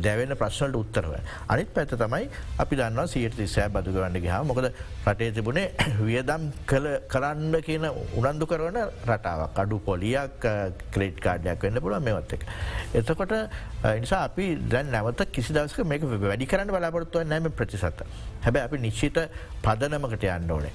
දැවෙන 0.00 0.36
ප්‍රශ්නට 0.42 0.76
උත්තරව 0.82 1.12
අනිත් 1.48 1.74
පැත්ත 1.74 1.96
තමයි 2.04 2.28
අපි 2.58 2.76
දන්න 2.76 3.08
සීට 3.14 3.40
සෑ 3.54 3.68
බදුගවන්න 3.74 4.20
ගහ 4.24 4.38
මොකද 4.50 4.70
රටේ 5.06 5.30
තිබුණේ 5.36 5.68
වියදම් 6.00 6.48
කළ 6.70 6.89
කරන්න 7.08 7.56
කියන 7.62 7.86
උනන්දු 8.14 8.46
කරන 8.46 8.78
රටාවක් 9.06 9.58
අඩු 9.58 9.78
පොලියක් 9.80 10.46
ක්‍රේට් 10.90 11.20
කාඩයක් 11.20 11.62
වෙන්න 11.62 11.80
පුළුව 11.80 12.02
මෙවත් 12.02 12.32
එක. 12.32 12.46
එතකොට 12.94 13.34
නිසා 13.96 14.22
අපි 14.24 14.46
දැන් 14.68 14.90
නැවත 14.90 15.24
කිසි 15.30 15.52
දවසක 15.52 15.84
මේක 15.84 16.04
වැඩි 16.04 16.46
කරන්න 16.46 16.70
බලාපොරත්තුව 16.70 17.26
නැම 17.26 17.50
ප්‍රතිසත. 17.52 18.04
හැබැ 18.42 18.64
අපි 18.64 18.78
නිශ්චිත 18.78 19.18
පදනමකට 19.62 20.24
යන්න 20.28 20.50
ඕනේ. 20.50 20.72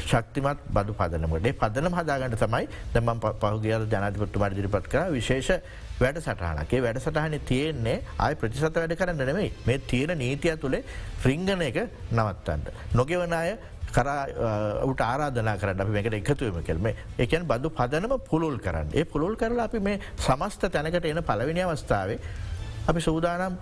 ශක්තිමත් 0.00 0.64
බදු 0.70 0.94
පදනමට 0.94 1.52
පදනම් 1.58 1.94
හදාගන්න 1.94 2.36
තමයි 2.36 2.64
දැම 2.94 3.20
පහුගේ 3.20 3.82
ජනතිපත්තු 3.86 4.40
මර්දිරිපත් 4.40 4.88
කර 4.88 5.12
විශේෂ 5.12 5.50
වැඩ 5.98 6.20
සටහනගේ 6.20 6.82
වැඩ 6.82 7.00
සටහන 7.00 7.40
තියෙන්නේ 7.44 7.96
ආය 8.18 8.36
ප්‍රතිසත 8.36 8.76
වැඩ 8.76 8.94
කරන්න 8.94 9.24
නෙමයි 9.24 9.48
මේ 9.66 9.78
තියෙන 9.86 10.14
නීතිය 10.16 10.54
තුළේ 10.56 10.84
රිංගන 11.24 11.62
එක 11.62 11.80
නවත්තන්ට. 12.12 12.70
නොගෙවන 12.94 13.34
අය 13.34 13.56
කරට 13.96 15.02
ආරාධනා 15.08 15.56
කරන්න 15.62 15.82
අපි 15.84 15.92
මේකට 15.96 16.18
එකතුවම 16.20 16.60
කෙල්ම 16.68 16.88
එකන් 17.24 17.44
බදු 17.52 17.70
පදනම 17.78 18.14
පුළුල් 18.30 18.58
කරන්න. 18.66 18.88
ඒ 18.94 19.04
පුළුල් 19.04 19.36
කරලා 19.36 19.68
අපි 19.70 19.80
මේ 19.80 20.00
සමස්ත 20.26 20.68
තැනකට 20.74 21.10
එන 21.12 21.22
පලවිනි 21.30 21.62
අවස්ථාවේ 21.66 22.18
අපි 22.90 23.00
සූදානම් 23.08 23.56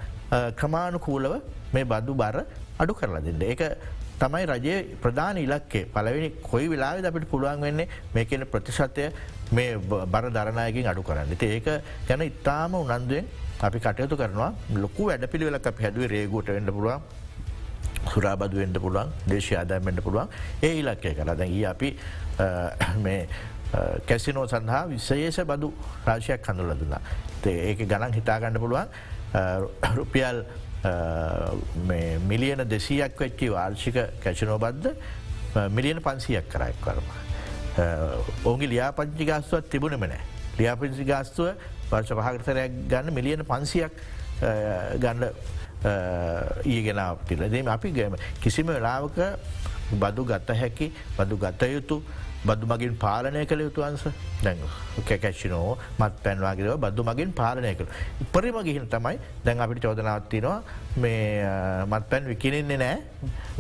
ක්‍රමාණුකූලව 0.60 1.34
මේ 1.74 1.84
බදු 1.84 2.14
බර 2.22 2.36
අඩු 2.78 2.94
කරලා 2.94 3.22
දෙන්න. 3.26 3.42
ඒක 3.42 3.62
තමයි 4.20 4.44
රජයේ 4.50 4.76
ප්‍රධාන 5.02 5.38
ඉලක්කේ 5.38 5.86
පලවෙනි 5.94 6.28
කොයි 6.50 6.68
වෙලාද 6.72 7.08
අපිට 7.10 7.28
පුළුවන් 7.32 7.66
වෙන්නේ 7.66 7.88
මේකන 8.14 8.46
ප්‍රතිශතය 8.52 9.10
මේ 9.52 9.76
බර 10.12 10.24
දරණයකින් 10.36 10.88
අඩු 10.92 11.02
කරන්න. 11.02 11.36
ඒක 11.40 11.68
ගැන 12.08 12.22
ඉතාම 12.30 12.74
උනන්දුවෙන් 12.74 13.26
අපි 13.66 13.78
කටයුතු 13.84 14.16
කරනවා. 14.16 14.50
ලොකු 14.84 15.08
වැඩ 15.10 15.30
පිළිවෙලක් 15.32 15.68
හැදුවේ 15.84 16.08
රේගුවට 16.14 16.48
වෙන්න 16.56 16.72
පුළුවන්. 16.76 17.00
සුරාබදු 18.12 18.62
වෙන්ඩ 18.62 18.78
පුළුවන් 18.78 19.12
දේශ 19.26 19.50
ආදායමෙන්ට 19.54 20.00
පුළුවන් 20.06 20.28
ඒ 20.62 20.72
ඉලක්කය 20.80 21.14
කලා 21.18 21.36
දැයි 21.42 21.64
අපි 21.66 21.90
කැසිනෝ 24.06 24.46
සඳහා 24.46 24.82
විස්සයේෂ 24.88 25.40
බදු 25.44 25.72
රාශයක් 26.06 26.42
කඳුල 26.42 26.72
දුන්නා. 26.80 27.00
ඒක 27.46 27.78
ගණන් 27.82 28.16
හිතාගන්න 28.18 28.58
පුළුවන් 28.60 28.88
රුපියල් 29.96 30.44
මිලියන 32.28 32.64
දෙසීයක් 32.68 33.20
වෙච්චි 33.20 33.50
වාර්ෂික 33.50 33.98
කැචනෝබද්ධ 34.24 34.90
මිලියන 35.70 36.00
පන්සියක් 36.00 36.48
කරයක් 36.48 36.80
කරම. 36.84 37.06
ඔවුගේ 38.44 38.68
ලියාපංචි 38.68 39.24
ගස්තුවත් 39.24 39.70
තිබුණම 39.70 40.06
නෑ. 40.06 40.20
ලියාපංචි 40.58 41.04
ගස්තුව 41.04 41.48
වර්ෂ 41.90 42.12
පහකරතරයක් 42.12 42.80
ගන්න 42.90 43.14
මිලියන 43.14 43.44
පන්සියක් 43.44 43.92
ගන්න 45.02 45.30
ඊගෙන 45.84 47.00
පිලදීම 47.28 47.68
අපි 47.68 47.92
ගම 47.92 48.14
කිසිම 48.42 48.66
වෙලාවක 48.66 49.18
බදු 50.02 50.24
ගත්ත 50.24 50.50
හැකි 50.62 50.92
බදු 51.18 51.36
ගත 51.38 51.62
යුතු 51.72 52.02
බදු 52.46 52.66
මගින් 52.70 52.94
පාලනය 53.02 53.42
කළ 53.50 53.62
යුතුවන්ස 53.66 54.02
දැන් 54.42 54.58
කැකැච්චිනෝ 55.08 55.78
මත් 55.98 56.12
පැන්වාගේව 56.24 56.76
බදු 56.84 57.02
මගින් 57.08 57.32
පාලනය 57.32 57.74
කළ. 57.74 57.88
පරිම 58.32 58.58
ගිහින් 58.66 58.86
තමයි 58.90 59.18
දැන් 59.44 59.62
අපිට 59.64 59.82
චෝදනාවත්තිනවා 59.82 60.58
මේ 61.02 61.42
මත් 61.86 62.04
පැන් 62.10 62.28
විකිනෙන්නේ 62.32 62.78
නෑ 62.82 62.98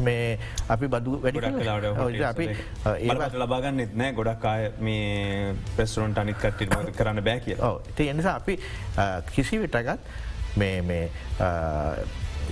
මේ 0.06 0.38
අපි 0.74 0.86
බදු 0.94 1.18
වැඩි 1.24 2.22
අපි 2.32 2.46
ඒත් 2.92 3.34
ලබාගන්න 3.42 3.82
එත්නෑ 3.86 4.12
ගොඩක් 4.20 4.46
අය 4.52 4.70
මේ 4.88 5.54
පෙස්රොන්ට 5.76 6.22
අනිත්කට 6.22 6.62
කරන්න 6.98 7.24
බෑ 7.28 7.40
කිය. 7.46 7.58
ඒ 7.58 8.10
එනිසා 8.10 8.36
අපි 8.42 8.58
කිසි 9.34 9.58
විටගත් 9.64 10.00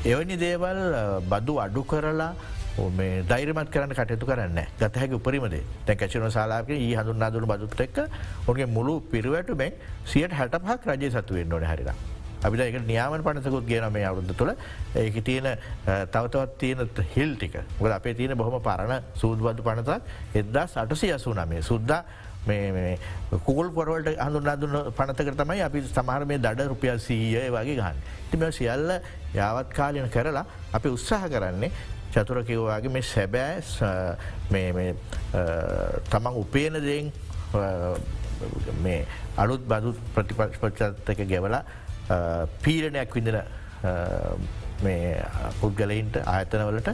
එවැනි 0.04 0.36
දේවල් 0.36 0.80
බදු 1.28 1.58
අඩු 1.58 1.82
කරලා 1.84 2.34
මේ 2.90 3.22
දෛරමත් 3.24 3.70
කරන්න 3.70 3.92
කටයුතු 3.92 4.26
කරන්න 4.26 4.58
ගත 4.78 4.96
හැකි 4.96 5.14
උපරිමදේ 5.14 5.62
තැ 5.86 5.96
කැචන 5.96 6.30
සාලාක 6.30 6.70
ඒ 6.70 6.94
හඳුන් 6.94 7.22
අදුන 7.22 7.46
බදුත් 7.46 7.80
එක්ක 7.80 7.98
ඔගේ 8.46 8.66
මුළු 8.66 9.00
පිරුවැටුමෙන් 9.02 9.72
සියට 10.04 10.32
හැට 10.32 10.58
පහක් 10.58 10.86
රජය 10.88 11.10
සතුවෙන් 11.10 11.48
නොන 11.48 11.62
හරිර. 11.62 11.92
අපිට 12.42 12.60
එක 12.60 12.82
නියාමන 12.82 13.22
පනසකුත් 13.22 13.66
ගෙන 13.66 13.92
මේ 13.92 14.04
අවුද්ධ 14.04 14.34
තුළ. 14.34 14.52
ඒක 14.94 15.24
තියෙන 15.24 15.46
තවතවත් 15.86 16.58
තියෙන 16.58 16.78
හිල් 17.14 17.36
ටික. 17.36 17.56
ග 17.80 17.86
අපේ 17.88 18.14
තියෙන 18.14 18.36
බොහොම 18.36 18.60
පරණ 18.60 19.02
සූද්බදු 19.14 19.62
පනතක් 19.62 20.00
එදදා 20.34 20.66
සටසි 20.66 21.12
අසු 21.12 21.32
නමේ 21.32 21.62
සුද්දා 21.62 22.02
මේ 22.33 22.33
කුල් 23.46 23.70
පොරවලට 23.72 24.18
හඳුන් 24.20 24.48
අදුන්න 24.48 24.76
පනතක 24.96 25.36
තමයි 25.40 25.62
අපි 25.66 25.82
සමහර 25.88 26.24
මේ 26.30 26.38
දඩ 26.38 26.68
රුපියල් 26.68 26.98
සීය 27.00 27.50
වගේ 27.50 27.76
ගහන්. 27.80 27.96
තිම 28.30 28.42
සියල්ල 28.52 29.00
යාවත් 29.34 29.70
කාලයන 29.72 30.08
කරලා 30.10 30.44
අපි 30.72 30.88
උත්සාහ 30.88 31.28
කරන්නේ 31.28 31.70
චතුරකිවවාගේ 32.14 32.92
මේ 32.96 33.02
සැබෑ 33.02 33.62
තමන් 36.10 36.34
උපේන 36.42 36.74
දෙෙන් 36.86 37.12
මේ 38.82 39.00
අලුත් 39.36 39.62
බදු 39.72 39.94
ප්‍රතිපක්ෂපච්චත්තක 40.14 41.24
ගෙවලා 41.32 41.62
පීරණයක් 42.62 43.14
විඳන 43.14 43.40
පුද්ගලයින්ට 45.60 46.20
ආයතනවලට 46.26 46.92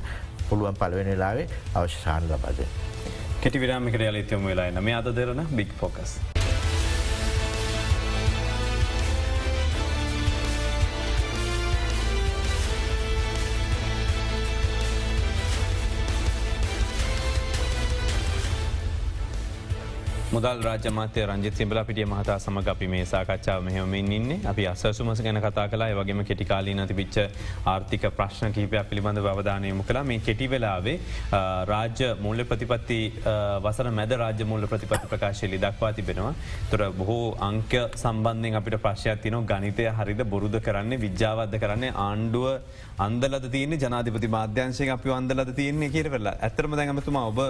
පුළුවන් 0.48 0.78
පලවෙන 0.78 1.12
වෙලාවේ 1.12 1.50
අවශ්‍ය 1.74 1.98
සාහන 2.04 2.24
ලබාද. 2.30 2.58
කෙටි 3.42 3.60
විරාමිකට 3.60 4.02
යලිතයොම 4.08 4.42
වෙලා 4.48 4.68
නම 4.70 4.88
අද 4.98 5.06
දෙරන 5.16 5.40
බික් 5.56 5.72
ෆෝකස්. 5.80 6.39
මුදල් 20.32 20.60
රාජමාතය 20.62 21.22
රංජි 21.28 21.50
සිම්බල 21.58 21.78
පිටිය 21.86 22.04
මහතා 22.04 22.34
සමඟ 22.36 22.68
අපි 22.72 22.86
මේ 22.90 23.04
සාකච්ඡාව 23.04 23.64
මෙහමමින් 23.68 24.10
ඉන්න. 24.12 24.28
අපි 24.46 24.64
අස්සුමස 24.72 25.22
ගැන 25.24 25.38
කතා 25.46 25.64
කලා 25.68 25.88
වගේම 25.98 26.20
කෙටිකාලී 26.28 26.74
නති 26.76 26.94
විච්ච 26.94 27.16
ආර්ථික 27.66 28.04
ප්‍රශ්න 28.18 28.54
කීපයක් 28.56 28.86
පිළිබඳ 28.90 29.20
අවධානයමු 29.32 29.86
කලා 29.88 30.02
මේ 30.10 30.18
කෙටි 30.20 30.46
වෙලාවේ 30.52 30.94
රාජ්‍ය 31.72 32.10
මුල්ල 32.26 32.42
ප්‍රතිපත්ති 32.44 32.98
වසර 33.64 33.90
මැද 33.98 34.14
රාජ්‍ය 34.22 34.46
මුල්ල 34.52 34.66
ප්‍රතිපති 34.66 35.10
ප්‍රකාශයලි 35.12 35.58
දක්වා 35.58 35.90
තිබෙනවා. 35.92 36.34
තොර 36.70 36.82
බොහෝ 36.92 37.26
අංක 37.48 37.74
සම්බන්ධෙන් 37.96 38.60
අපිට 38.60 38.78
ප්‍රශ්යක් 38.86 39.26
තින 39.26 39.38
ගනිතය 39.44 39.88
හරිද 39.98 40.22
බොරුද 40.34 40.56
කරන්නේ 40.68 41.02
විද්‍යාවද්ද 41.06 41.58
කරන්නේ 41.64 41.92
ආණ්ඩුව 42.06 42.46
අන්දලද 43.00 43.50
තියන 43.56 43.74
ජනාධිපති 43.82 44.32
මාධ්‍යංශය 44.36 44.88
අපි 44.96 45.16
අන්දලද 45.18 45.52
තියන්නේ 45.60 45.90
කියරවෙලා 45.96 46.36
ඇතරම 46.40 46.78
දැඟමතුම 46.78 47.20
ඔබ 47.24 47.44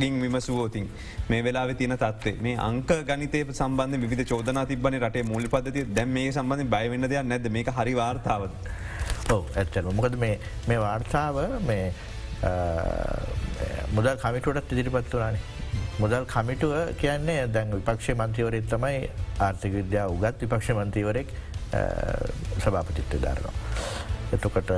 ගින් 0.00 0.20
විමසුවෝතින්. 0.24 0.90
මේ 1.30 1.44
වෙලා 1.44 1.68
තියන 1.74 1.98
තත්වේ 1.98 2.20
මේ 2.46 2.56
අංක 2.56 2.90
ගනිතය 3.08 3.44
සම්බන්ධ 3.52 4.08
විධ 4.12 4.24
චෝදන 4.30 4.58
තිබන 4.70 4.98
රටේ 5.00 5.22
මුලි 5.32 5.48
පදති 5.48 5.84
දැම් 5.98 6.12
මේ 6.18 6.32
සම්බන්ධ 6.32 6.70
බයවෙන්න 6.74 7.08
දෙයක් 7.12 7.26
නැද 7.26 7.48
මේ 7.56 7.64
හරි 7.78 7.94
වාර්තාවද. 7.94 8.52
ඔව 9.30 9.42
ඇත්තන 9.56 9.94
මොකද 9.98 10.16
මේ 10.22 10.78
වාර්තාව 10.86 11.36
මේ 11.70 11.92
මුදල් 13.96 14.14
කමිටුවටත් 14.22 14.72
ඉදිරිපත් 14.72 15.14
වරනේ. 15.14 15.40
මුදල් 15.98 16.24
කමිටුව 16.34 16.72
කියන්නේ 17.00 17.46
දැන් 17.56 17.74
විපක්ෂ 17.76 18.14
මන්ත්‍රීවරෙත් 18.14 18.68
තමයි 18.74 19.10
ආර්ථික 19.40 19.72
විද්‍යා 19.80 20.06
උගත් 20.14 20.40
විපක්ෂ 20.44 20.70
මන්ත්‍රීවරෙක් 20.78 21.28
සභාපතිත්ව 22.64 23.20
ධරනවා. 23.26 23.54
එතකොට 24.32 24.72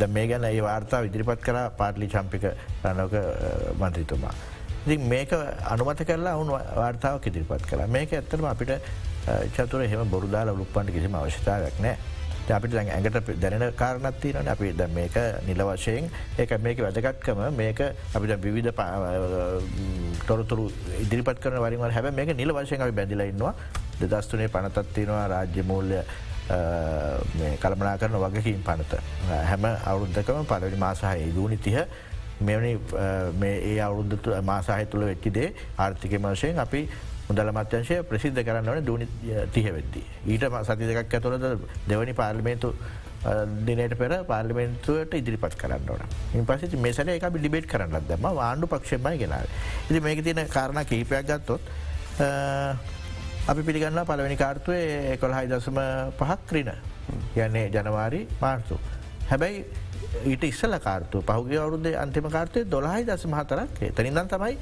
ද 0.00 0.06
මේ 0.16 0.26
ගැන 0.30 0.44
ඒ 0.44 0.62
වාර්තා 0.62 1.02
විදිරිපත් 1.02 1.42
කර 1.42 1.58
පාටලි 1.80 2.08
චම්පික 2.08 2.44
රණෝක 2.84 3.14
මන්ත්‍රීතුමා. 3.80 4.34
ඉති 4.86 4.98
මේක 5.12 5.32
අනුමත 5.72 6.04
කරලා 6.04 6.36
ඔවුන් 6.36 6.54
වාර්තාවක් 6.76 7.26
ඉදිරිපත් 7.26 7.66
කලා 7.66 7.86
මේක 7.88 8.12
ඇත්තම 8.12 8.44
අපිට 8.44 8.72
චතුර 9.56 9.82
එහෙම 9.82 10.08
බොරුදාල 10.10 10.54
ලුප්පන්ට 10.56 10.94
කිසිම 10.96 11.14
අවශ්‍යතාවක් 11.14 11.84
නෑ 11.84 11.96
අපිට 12.50 12.74
ඇඟට 12.74 13.28
දැනෙන 13.42 13.72
කාරණත්ති 13.74 14.32
නන 14.32 14.48
අපි 14.48 14.72
ද 14.72 14.86
මේක 14.94 15.16
නිල 15.46 15.62
වශයෙන් 15.68 16.08
ඒක 16.38 16.54
මේක 16.58 16.78
වැදගත්කම 16.80 17.42
මේක 17.56 17.80
අපිට 18.14 18.42
විවිධ 18.42 18.72
තොරතුරු 20.26 20.70
ඉදිරිපත් 21.00 21.38
කරන 21.38 21.60
වරිම 21.60 21.84
හැබ 21.90 22.10
මේක 22.14 22.34
නිල 22.36 22.52
වශයෙන් 22.52 22.82
අපි 22.82 22.92
බැඳිල 22.92 23.20
ඉන්නවා. 23.20 23.54
දෙදස්තුනේ 24.00 24.48
පනතත්තිනවා 24.48 25.28
රාජ්‍ය 25.28 25.62
මූල්‍ය 25.62 26.02
කළමනා 27.62 27.96
කරන 27.98 28.16
වගකින් 28.24 28.62
පනත. 28.62 28.92
හැම 29.50 29.64
අවුරුද්ධකම 29.64 30.44
පලවනි 30.44 30.78
මාසාහය 30.78 31.32
දූනි 31.34 31.58
මෙවනි 32.40 32.72
ඒ 33.42 33.78
අවුරුද්ධ 33.86 34.28
මාසාහය 34.50 34.86
තුළ 34.92 35.04
වෙච්චිදේ 35.10 35.48
ආර්ථික 35.78 36.16
වශයෙන් 36.26 36.58
අපි 36.64 36.82
මුදල 37.28 37.50
මත්‍යංශය 37.58 37.96
ප්‍රසිද්ධ 38.10 38.40
කරන්න 38.46 38.70
වන 38.72 38.84
දූනි 38.84 39.06
තිහ 39.54 39.66
වෙද්දී. 39.76 40.06
ඊට 40.26 40.44
සති 40.68 40.90
දෙකක් 40.90 41.14
ඇතුළද 41.18 41.46
දෙවනි 41.88 42.14
පාර්ලිමේන්තු 42.20 42.70
දිනට 43.66 43.94
පෙර 44.00 44.12
පාර්ලිමෙන්තුවට 44.30 45.14
ඉදිරිපත් 45.18 45.56
කරන්න 45.62 45.90
ඕන 45.94 46.02
ඉන් 46.34 46.46
පසි 46.46 46.76
මේසන 46.86 47.12
එක 47.14 47.26
ලිබේට් 47.44 47.68
කරන්න 47.72 48.08
දම 48.08 48.26
ආණ්ඩු 48.30 48.66
පක්ෂමයි 48.66 49.20
ගෙනාව. 49.22 49.46
ඉති 49.90 50.00
මේක 50.00 50.24
තියන 50.24 50.40
කාරණ 50.48 50.84
කහිපයක් 50.84 51.28
ගත්තොත් 51.28 51.60
අපි 53.48 53.62
පිළිගන්න 53.68 54.00
පලවෙනි 54.08 54.36
කාර්තුවය 54.36 54.80
කොළහයි 55.20 55.52
දසම 55.52 55.78
පහක් 56.18 56.40
ක්‍රීන 56.48 56.72
යන්නේ 57.36 57.68
ජනවාරි 57.76 58.26
මාර්තු. 58.40 58.80
හැබැයි 59.30 59.64
ඊට 60.24 60.44
ඉස්සල 60.44 60.76
කාර්තු 60.78 61.22
පහුගේ 61.22 61.58
අවුරුද්ද 61.58 61.86
අන්තිම 61.96 62.28
කාර්තය 62.28 62.64
දොළහයි 62.66 63.04
දසම 63.04 63.34
හතරක් 63.34 63.92
තනිදන් 63.92 64.28
තමයි 64.28 64.56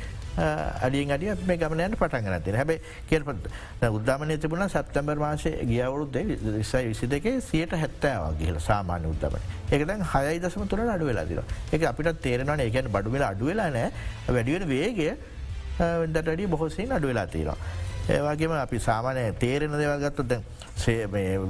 අඩියෙන් 0.81 1.11
අඩිය 1.11 1.35
මේ 1.45 1.57
ගමනයන්න 1.57 1.95
පටන් 1.95 2.29
නතින 2.33 2.55
හැබයි 2.55 2.79
කියල්පත් 3.09 3.49
උද්දාමනය 3.91 4.39
තිබුණ 4.39 4.67
සත්තැම්බර් 4.69 5.19
මාශය 5.19 5.55
ගියවුරුද්ද 5.65 6.19
විසයි 6.57 6.85
විසි 6.87 7.09
දෙකේ 7.09 7.41
සියට 7.43 7.75
හැත්තෑවක් 7.75 8.39
කියල 8.39 8.61
සාමාන්‍ය 8.61 9.09
උද්දමන 9.09 9.49
එකදැන් 9.71 10.07
හයයි 10.07 10.39
දසම 10.41 10.67
තුළ 10.67 10.85
අඩු 10.89 11.07
වෙලාදිර 11.07 11.43
එක 11.73 11.83
අපිට 11.85 12.21
තේරෙනවන 12.21 12.63
එකන 12.63 12.91
බඩුවෙල 12.91 13.25
අඩුවෙලා 13.25 13.71
නෑ 13.71 13.91
වැඩියෙන 14.29 14.69
වේගේ 14.69 15.13
දටඩිය 16.09 16.49
බොහොසින් 16.49 16.93
අඩු 16.93 17.07
වෙලා 17.07 17.27
තියෙනවා. 17.29 17.59
ඒවාගේම 18.09 18.53
අපි 18.53 18.79
සාමානය 18.81 19.33
තේරෙන 19.35 19.73
දෙවල්ගත්තු 19.73 20.23
දැන් 20.25 20.43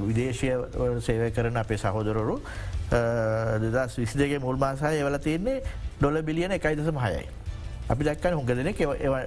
විදේශය 0.07 0.49
සේවය 1.01 1.31
කරන 1.31 1.57
අපේ 1.57 1.77
සහෝදරරු 1.77 2.35
දෙදස් 2.91 3.97
විසි 3.97 4.17
දෙගේ 4.17 4.39
මුල් 4.39 4.57
මාසාය 4.57 4.99
එවල 4.99 5.17
තියන්නේ 5.19 5.61
ඩොල 5.99 6.21
බිලියන 6.21 6.51
එකයිදසම 6.51 6.97
හයයි. 6.97 7.25
අපි 7.89 8.03
දක්කන 8.03 8.33
හොඟ 8.33 8.47
දෙනෙ 8.47 8.73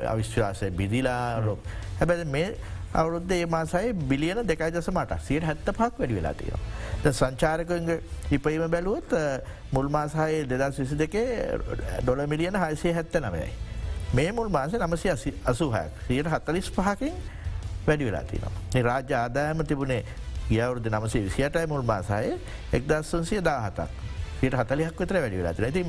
අවිශ්වාසය 0.06 0.70
බිදිලා 0.70 1.40
රොම්. 1.40 1.58
හැබැ 1.98 2.24
මේ 2.24 2.54
අවුරුද්ධ 2.94 3.32
ඒ 3.32 3.46
මාසයි 3.46 3.92
බිලියන 3.92 4.46
දෙකයිදස 4.46 4.88
මට 4.90 5.20
සියට 5.20 5.44
හැත්ත 5.44 5.64
පක් 5.66 5.98
වැඩි 5.98 6.14
වෙලා 6.14 6.34
තියෙන. 6.34 6.60
ද 7.02 7.12
සංචාරකගේ 7.12 8.00
හිපීම 8.30 8.70
බැලුවොත් 8.70 9.14
මුල් 9.72 9.88
මාසායේ 9.88 10.44
දෙදස් 10.44 10.78
විසි 10.78 10.98
දෙකේ 10.98 11.58
ඩොල 12.02 12.26
මිලියන 12.26 12.56
හයිසේ 12.56 12.92
හැත්ත 12.92 13.14
නවයයි. 13.16 13.52
මේ 14.14 14.32
මුල් 14.32 14.48
මාස 14.48 14.72
නමසි 14.72 15.08
අසුහයක් 15.44 16.02
සියට 16.08 16.28
හත්තලිස් 16.28 16.68
පහකින් 16.70 17.14
වැඩි 17.86 18.04
වෙලා 18.04 18.24
තිනවා. 18.24 18.52
රාජ්‍ය 18.82 19.14
ආදායම 19.14 19.64
තිබුණේ 19.64 20.04
ගියවරුද 20.52 20.88
නමසේ 20.88 21.26
විසියටයි 21.28 21.66
මුල් 21.66 21.84
මාසාය 21.84 22.32
එක්දස්සන්සිය 22.72 23.42
දාහතක් 23.42 23.88
සියට 24.40 24.56
හතලියක් 24.56 24.98
විතර 24.98 25.20
වැඩි 25.20 25.38
වෙලා 25.38 25.54
තින 25.54 25.64
ඇති 25.64 25.82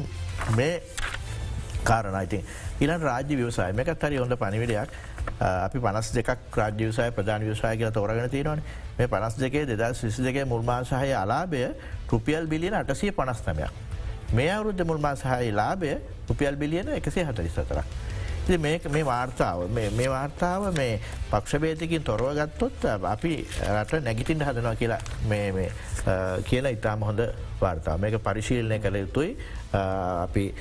මේ 0.57 0.75
කාරණයිති 1.83 2.43
ඉලන් 2.79 3.01
රාජ්‍ය 3.01 3.35
විවසාය 3.35 3.81
එකත් 3.85 4.07
හරි 4.07 4.17
හොඳ 4.17 4.37
පනිවිඩයක් 4.37 5.01
අපි 5.39 5.79
පනස් 5.79 6.11
දෙක් 6.11 6.29
රාජ්‍ය 6.51 6.89
වසාය 6.89 7.11
ප්‍රධාන 7.11 7.41
විවසාය 7.41 7.77
කියල 7.77 7.91
තෝරගෙන 7.91 8.29
තියෙනවන. 8.29 8.61
මේ 8.97 9.07
පනස් 9.07 9.37
දෙකේ 9.37 9.65
දෙදස් 9.67 10.03
විසි 10.03 10.23
දෙකේ 10.23 10.45
මුල්මාසාහය 10.45 11.13
අලාබය 11.13 11.67
රුපියල් 12.09 12.47
බිලියන 12.47 12.73
අටසිය 12.73 13.11
පනස්නමයක්. 13.11 13.71
මේ 14.33 14.51
අවුරුද්ධ 14.51 14.85
මුල්මාසාහහි 14.85 15.51
ලාබය 15.51 15.97
රුපියල් 16.29 16.55
බිලියන 16.55 16.89
එකසේ 16.89 17.25
හතරිස්තරක්. 17.25 17.85
මේක 18.49 18.89
මේ 18.91 19.05
වාර්තාව 19.05 19.69
මේ 19.71 20.09
වාර්තාව 20.09 20.75
මේ 20.75 20.99
පක්ෂබේතකින් 21.31 22.03
තොරව 22.03 22.33
ගත්තොත් 22.35 22.85
අපි 23.03 23.33
රට 23.73 24.03
නැගිටින් 24.03 24.43
හදනවා 24.43 24.75
කියලා 24.75 24.99
කියලා 26.45 26.75
ඉතාම 26.77 27.03
හොඳ 27.09 27.21
වාර්තා 27.61 27.97
මේක 27.97 28.17
පරිශීලනය 28.23 28.79
කළ 28.79 28.95
යුතුයි. 28.95 29.37
අපි 29.73 30.53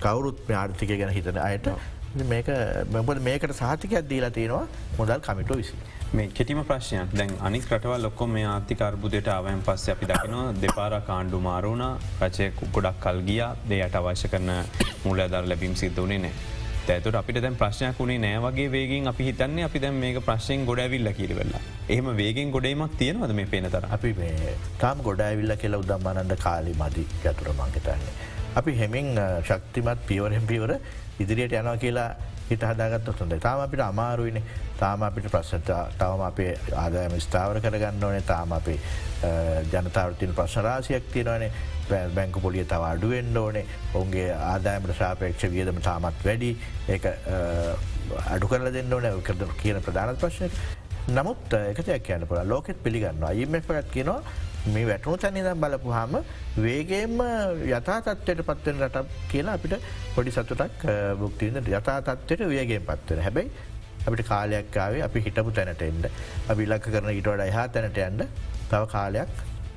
කවුරුත් 0.00 0.50
ආර්ථිකය 0.50 0.98
ගැන 0.98 1.12
හිතන 1.18 1.38
අයට. 1.38 1.68
මේක 2.14 2.46
මෙබ 2.92 3.18
මේකට 3.20 3.54
සහතිකයක් 3.54 4.08
දීලා 4.08 4.30
තියෙනවා. 4.30 4.66
මුදල් 4.98 5.20
කමිටු 5.20 5.56
විසි. 5.56 5.76
මේ 6.16 6.30
කෙටිම 6.38 6.60
ප්‍රශ්නයක්. 6.68 7.10
දැන් 7.18 7.30
අනික් 7.46 7.64
රටවල් 7.68 8.02
ලොක්කොම 8.06 8.30
මේ 8.36 8.46
ආර්ථිකර්බුදයට 8.54 9.28
අවයන් 9.36 9.60
පස්ස 9.66 9.88
අපි 9.92 10.06
දකිනවා 10.10 10.52
දෙපාර 10.62 10.92
කාණ්ඩු 11.08 11.38
මාරුණ 11.46 11.82
රචය 12.26 12.46
ගොඩක් 12.74 12.98
කල්ගිය 13.04 13.40
දෙයට 13.70 13.96
අවශ්‍ය 14.00 14.28
කරන 14.32 14.50
මුල 15.04 15.22
අදර 15.24 15.42
ලැබීම් 15.50 15.74
සිද්ධ 15.80 15.98
වනේ 16.04 16.18
නෑ. 16.24 16.34
ඇතුට 16.94 17.18
අපිට 17.20 17.40
දැන් 17.44 17.56
ප්‍රශ්නයක් 17.62 17.98
වුණේ 18.00 18.20
නෑවගේ 18.24 18.68
වේගෙන් 18.74 19.10
අපි 19.12 19.26
හිතන්නේ 19.28 19.64
අපි 19.68 19.82
දැන් 19.84 19.98
මේක 20.04 20.20
ප්‍රශ්යෙන් 20.28 20.66
ගොඩවිල්ල 20.68 21.10
කිරවෙල්ලා 21.18 21.62
එහම 21.94 22.10
වේගෙන් 22.20 22.52
ගොඩේමක් 22.56 22.94
තියෙනවද 23.00 23.34
මේ 23.38 23.50
පේනතර 23.54 23.88
අපි 23.96 24.12
මේ 24.20 24.54
තාම් 24.82 25.02
ගොඩයිවිල්ල 25.08 25.56
කියලා 25.62 25.82
උදම්මානන්ද 25.84 26.36
කාලි 26.44 26.76
මදි 26.82 27.04
යතුර 27.30 27.50
මංගතන්නේ. 27.60 28.14
අපි 28.60 28.72
හෙමින් 28.82 29.10
ශක්තිමත් 29.48 30.06
පියවරෙන් 30.10 30.46
පියවර 30.52 30.72
ඉදිරියට 31.22 31.58
යනවා 31.62 31.76
කියලා 31.86 32.08
හිට 32.50 32.64
හදාගත් 32.70 33.08
හොඳ 33.20 33.36
තාම 33.46 33.60
අපිට 33.66 33.84
අමාරුවන 33.86 34.40
තාම 34.78 35.02
අපිට 35.08 35.30
ප්‍රශ්නත 35.34 35.70
තවම 35.98 36.24
අපේ 36.30 36.52
ආදායම 36.84 37.16
ස්ථාවර 37.26 37.60
කරගන්න 37.64 38.04
ඕනේ 38.04 38.24
තාම 38.32 38.52
අපේ 38.58 38.78
ජනතාවතින 39.72 40.34
ප්‍රශ්නරාසියක් 40.34 41.10
තියෙනවනේ. 41.12 41.50
බැංක 42.14 42.36
පොලිය 42.42 42.64
තව 42.64 42.82
අඩුවෙන්න්න 42.92 43.36
ඕනේ. 43.36 43.66
ඔුන්ගේ 43.94 44.30
ආදායමට 44.52 44.96
සාපේක්ෂ 44.98 45.50
වියදම 45.50 45.80
තාමත් 45.88 46.24
වැඩි. 46.24 46.56
ඒ 46.88 46.98
අඩු 48.30 48.48
කරල 48.48 48.72
දෙන්න 48.72 48.92
ඕන. 48.92 49.22
කියන 49.62 49.82
ප්‍රධානත් 49.82 50.18
ප්‍රශ්නය 50.20 50.50
නමුත් 51.08 51.52
එකතයක් 51.52 52.02
කියන්න 52.02 52.26
පුළ 52.26 52.48
ලෝකෙත් 52.48 52.82
පිළිගන්න 52.82 53.24
අයිම 53.28 53.56
පත් 53.60 53.88
කියනවා 53.92 54.20
මේ 54.66 54.86
වැටනු 54.86 55.16
තැනිදම් 55.16 55.60
බලපු 55.60 55.90
හාම 55.90 56.16
වේගේම 56.56 57.20
යථා 57.68 58.00
තත්වයට 58.00 58.42
පත්වෙන 58.48 58.82
රට 58.86 59.04
කියලා 59.28 59.54
අපිට 59.54 59.76
පොඩි 60.14 60.32
සතුටක් 60.32 60.88
බුක්තිීද 61.18 61.60
යථා 61.68 62.00
තත්වයට 62.02 62.48
වේගෙන් 62.48 62.86
පත්වෙන 62.88 63.24
හැබැයි 63.26 63.50
අපිට 64.06 64.26
කාලයක්කාවේ 64.28 65.02
අපි 65.02 65.20
හිටපු 65.20 65.50
තැනට 65.50 65.82
එන්න. 65.82 66.04
අපි 66.48 66.66
ලක්ක 66.66 66.92
කරන 66.94 67.10
ඉටවට 67.12 67.46
එහා 67.46 67.68
තැනට 67.68 67.98
යන්න. 67.98 68.28
තව 68.70 68.82
කාලයක් 68.88 69.32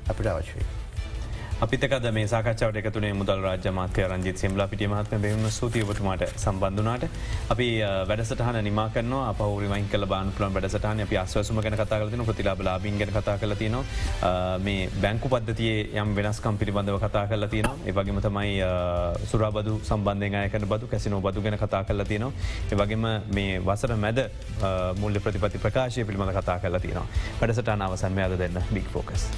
අපිට 0.08 0.26
අවශ්‍යය. 0.26 0.64
අපිතකද 1.58 2.04
මේ 2.14 2.26
සාකච්ඡාවට 2.26 2.76
එකතුනේ 2.80 3.08
මුදල් 3.12 3.40
රාජ්‍යමාත්‍ය 3.42 4.02
රංජිත් 4.02 4.42
සිම්ලා 4.42 4.66
පිටිය 4.66 4.88
මහත්ම 4.88 5.24
බෙම 5.24 5.40
සූතියවතුමාට 5.50 6.22
සම්බන්ධනාට 6.34 7.06
අපි 7.50 7.66
වැඩසටහන 8.10 8.58
නිමා 8.62 8.84
කන 8.90 9.14
පවරිමයින් 9.38 9.88
කල 9.88 10.06
බාන 10.06 10.30
පුලන් 10.32 10.54
වැඩසටහන. 10.56 11.02
අපි 11.02 11.18
අස්වසම 11.18 11.58
ගැන 11.60 11.76
කතා 11.76 11.98
කලතින 12.00 12.24
ප්‍රතිලාබ 12.24 12.62
ලාබින් 12.62 13.02
ගැන 13.02 13.10
කතා 13.10 13.36
කල 13.38 13.56
තින 13.56 13.76
මේ 14.60 14.86
බැංකු 15.00 15.32
පද්ධතියේ 15.34 15.82
යම් 15.96 16.14
වෙනස්කම් 16.14 16.62
පිළිබඳව 16.62 17.00
කතා 17.00 17.26
කල 17.26 17.48
තියෙන 17.48 17.70
ඒවගේම 17.86 18.22
තමයි 18.22 18.54
සුරාබදු 19.26 19.76
සම්බන්ධය 19.82 20.32
අයකන 20.36 20.68
බදු 20.68 20.86
කැසිනෝ 20.86 21.20
බදු 21.20 21.42
ගැන 21.42 21.58
කතා 21.58 21.84
කල 21.84 22.04
තියෙනවා. 22.04 22.32
ඒවගේම 22.72 23.12
මේ 23.34 23.60
වසර 23.60 23.98
මැද 23.98 24.26
මුල්ල 24.96 25.20
ප්‍රතිපති 25.20 25.58
ප්‍රකාශය 25.58 26.06
පිළිබඳ 26.06 26.38
කතා 26.40 26.60
කල 26.60 26.78
තියෙනවා. 26.80 27.08
වැඩසටාන 27.40 27.82
අවසන්මයාද 27.82 28.38
දෙන්න 28.38 28.66
බික් 28.70 28.86
ෆෝකස්. 28.88 29.32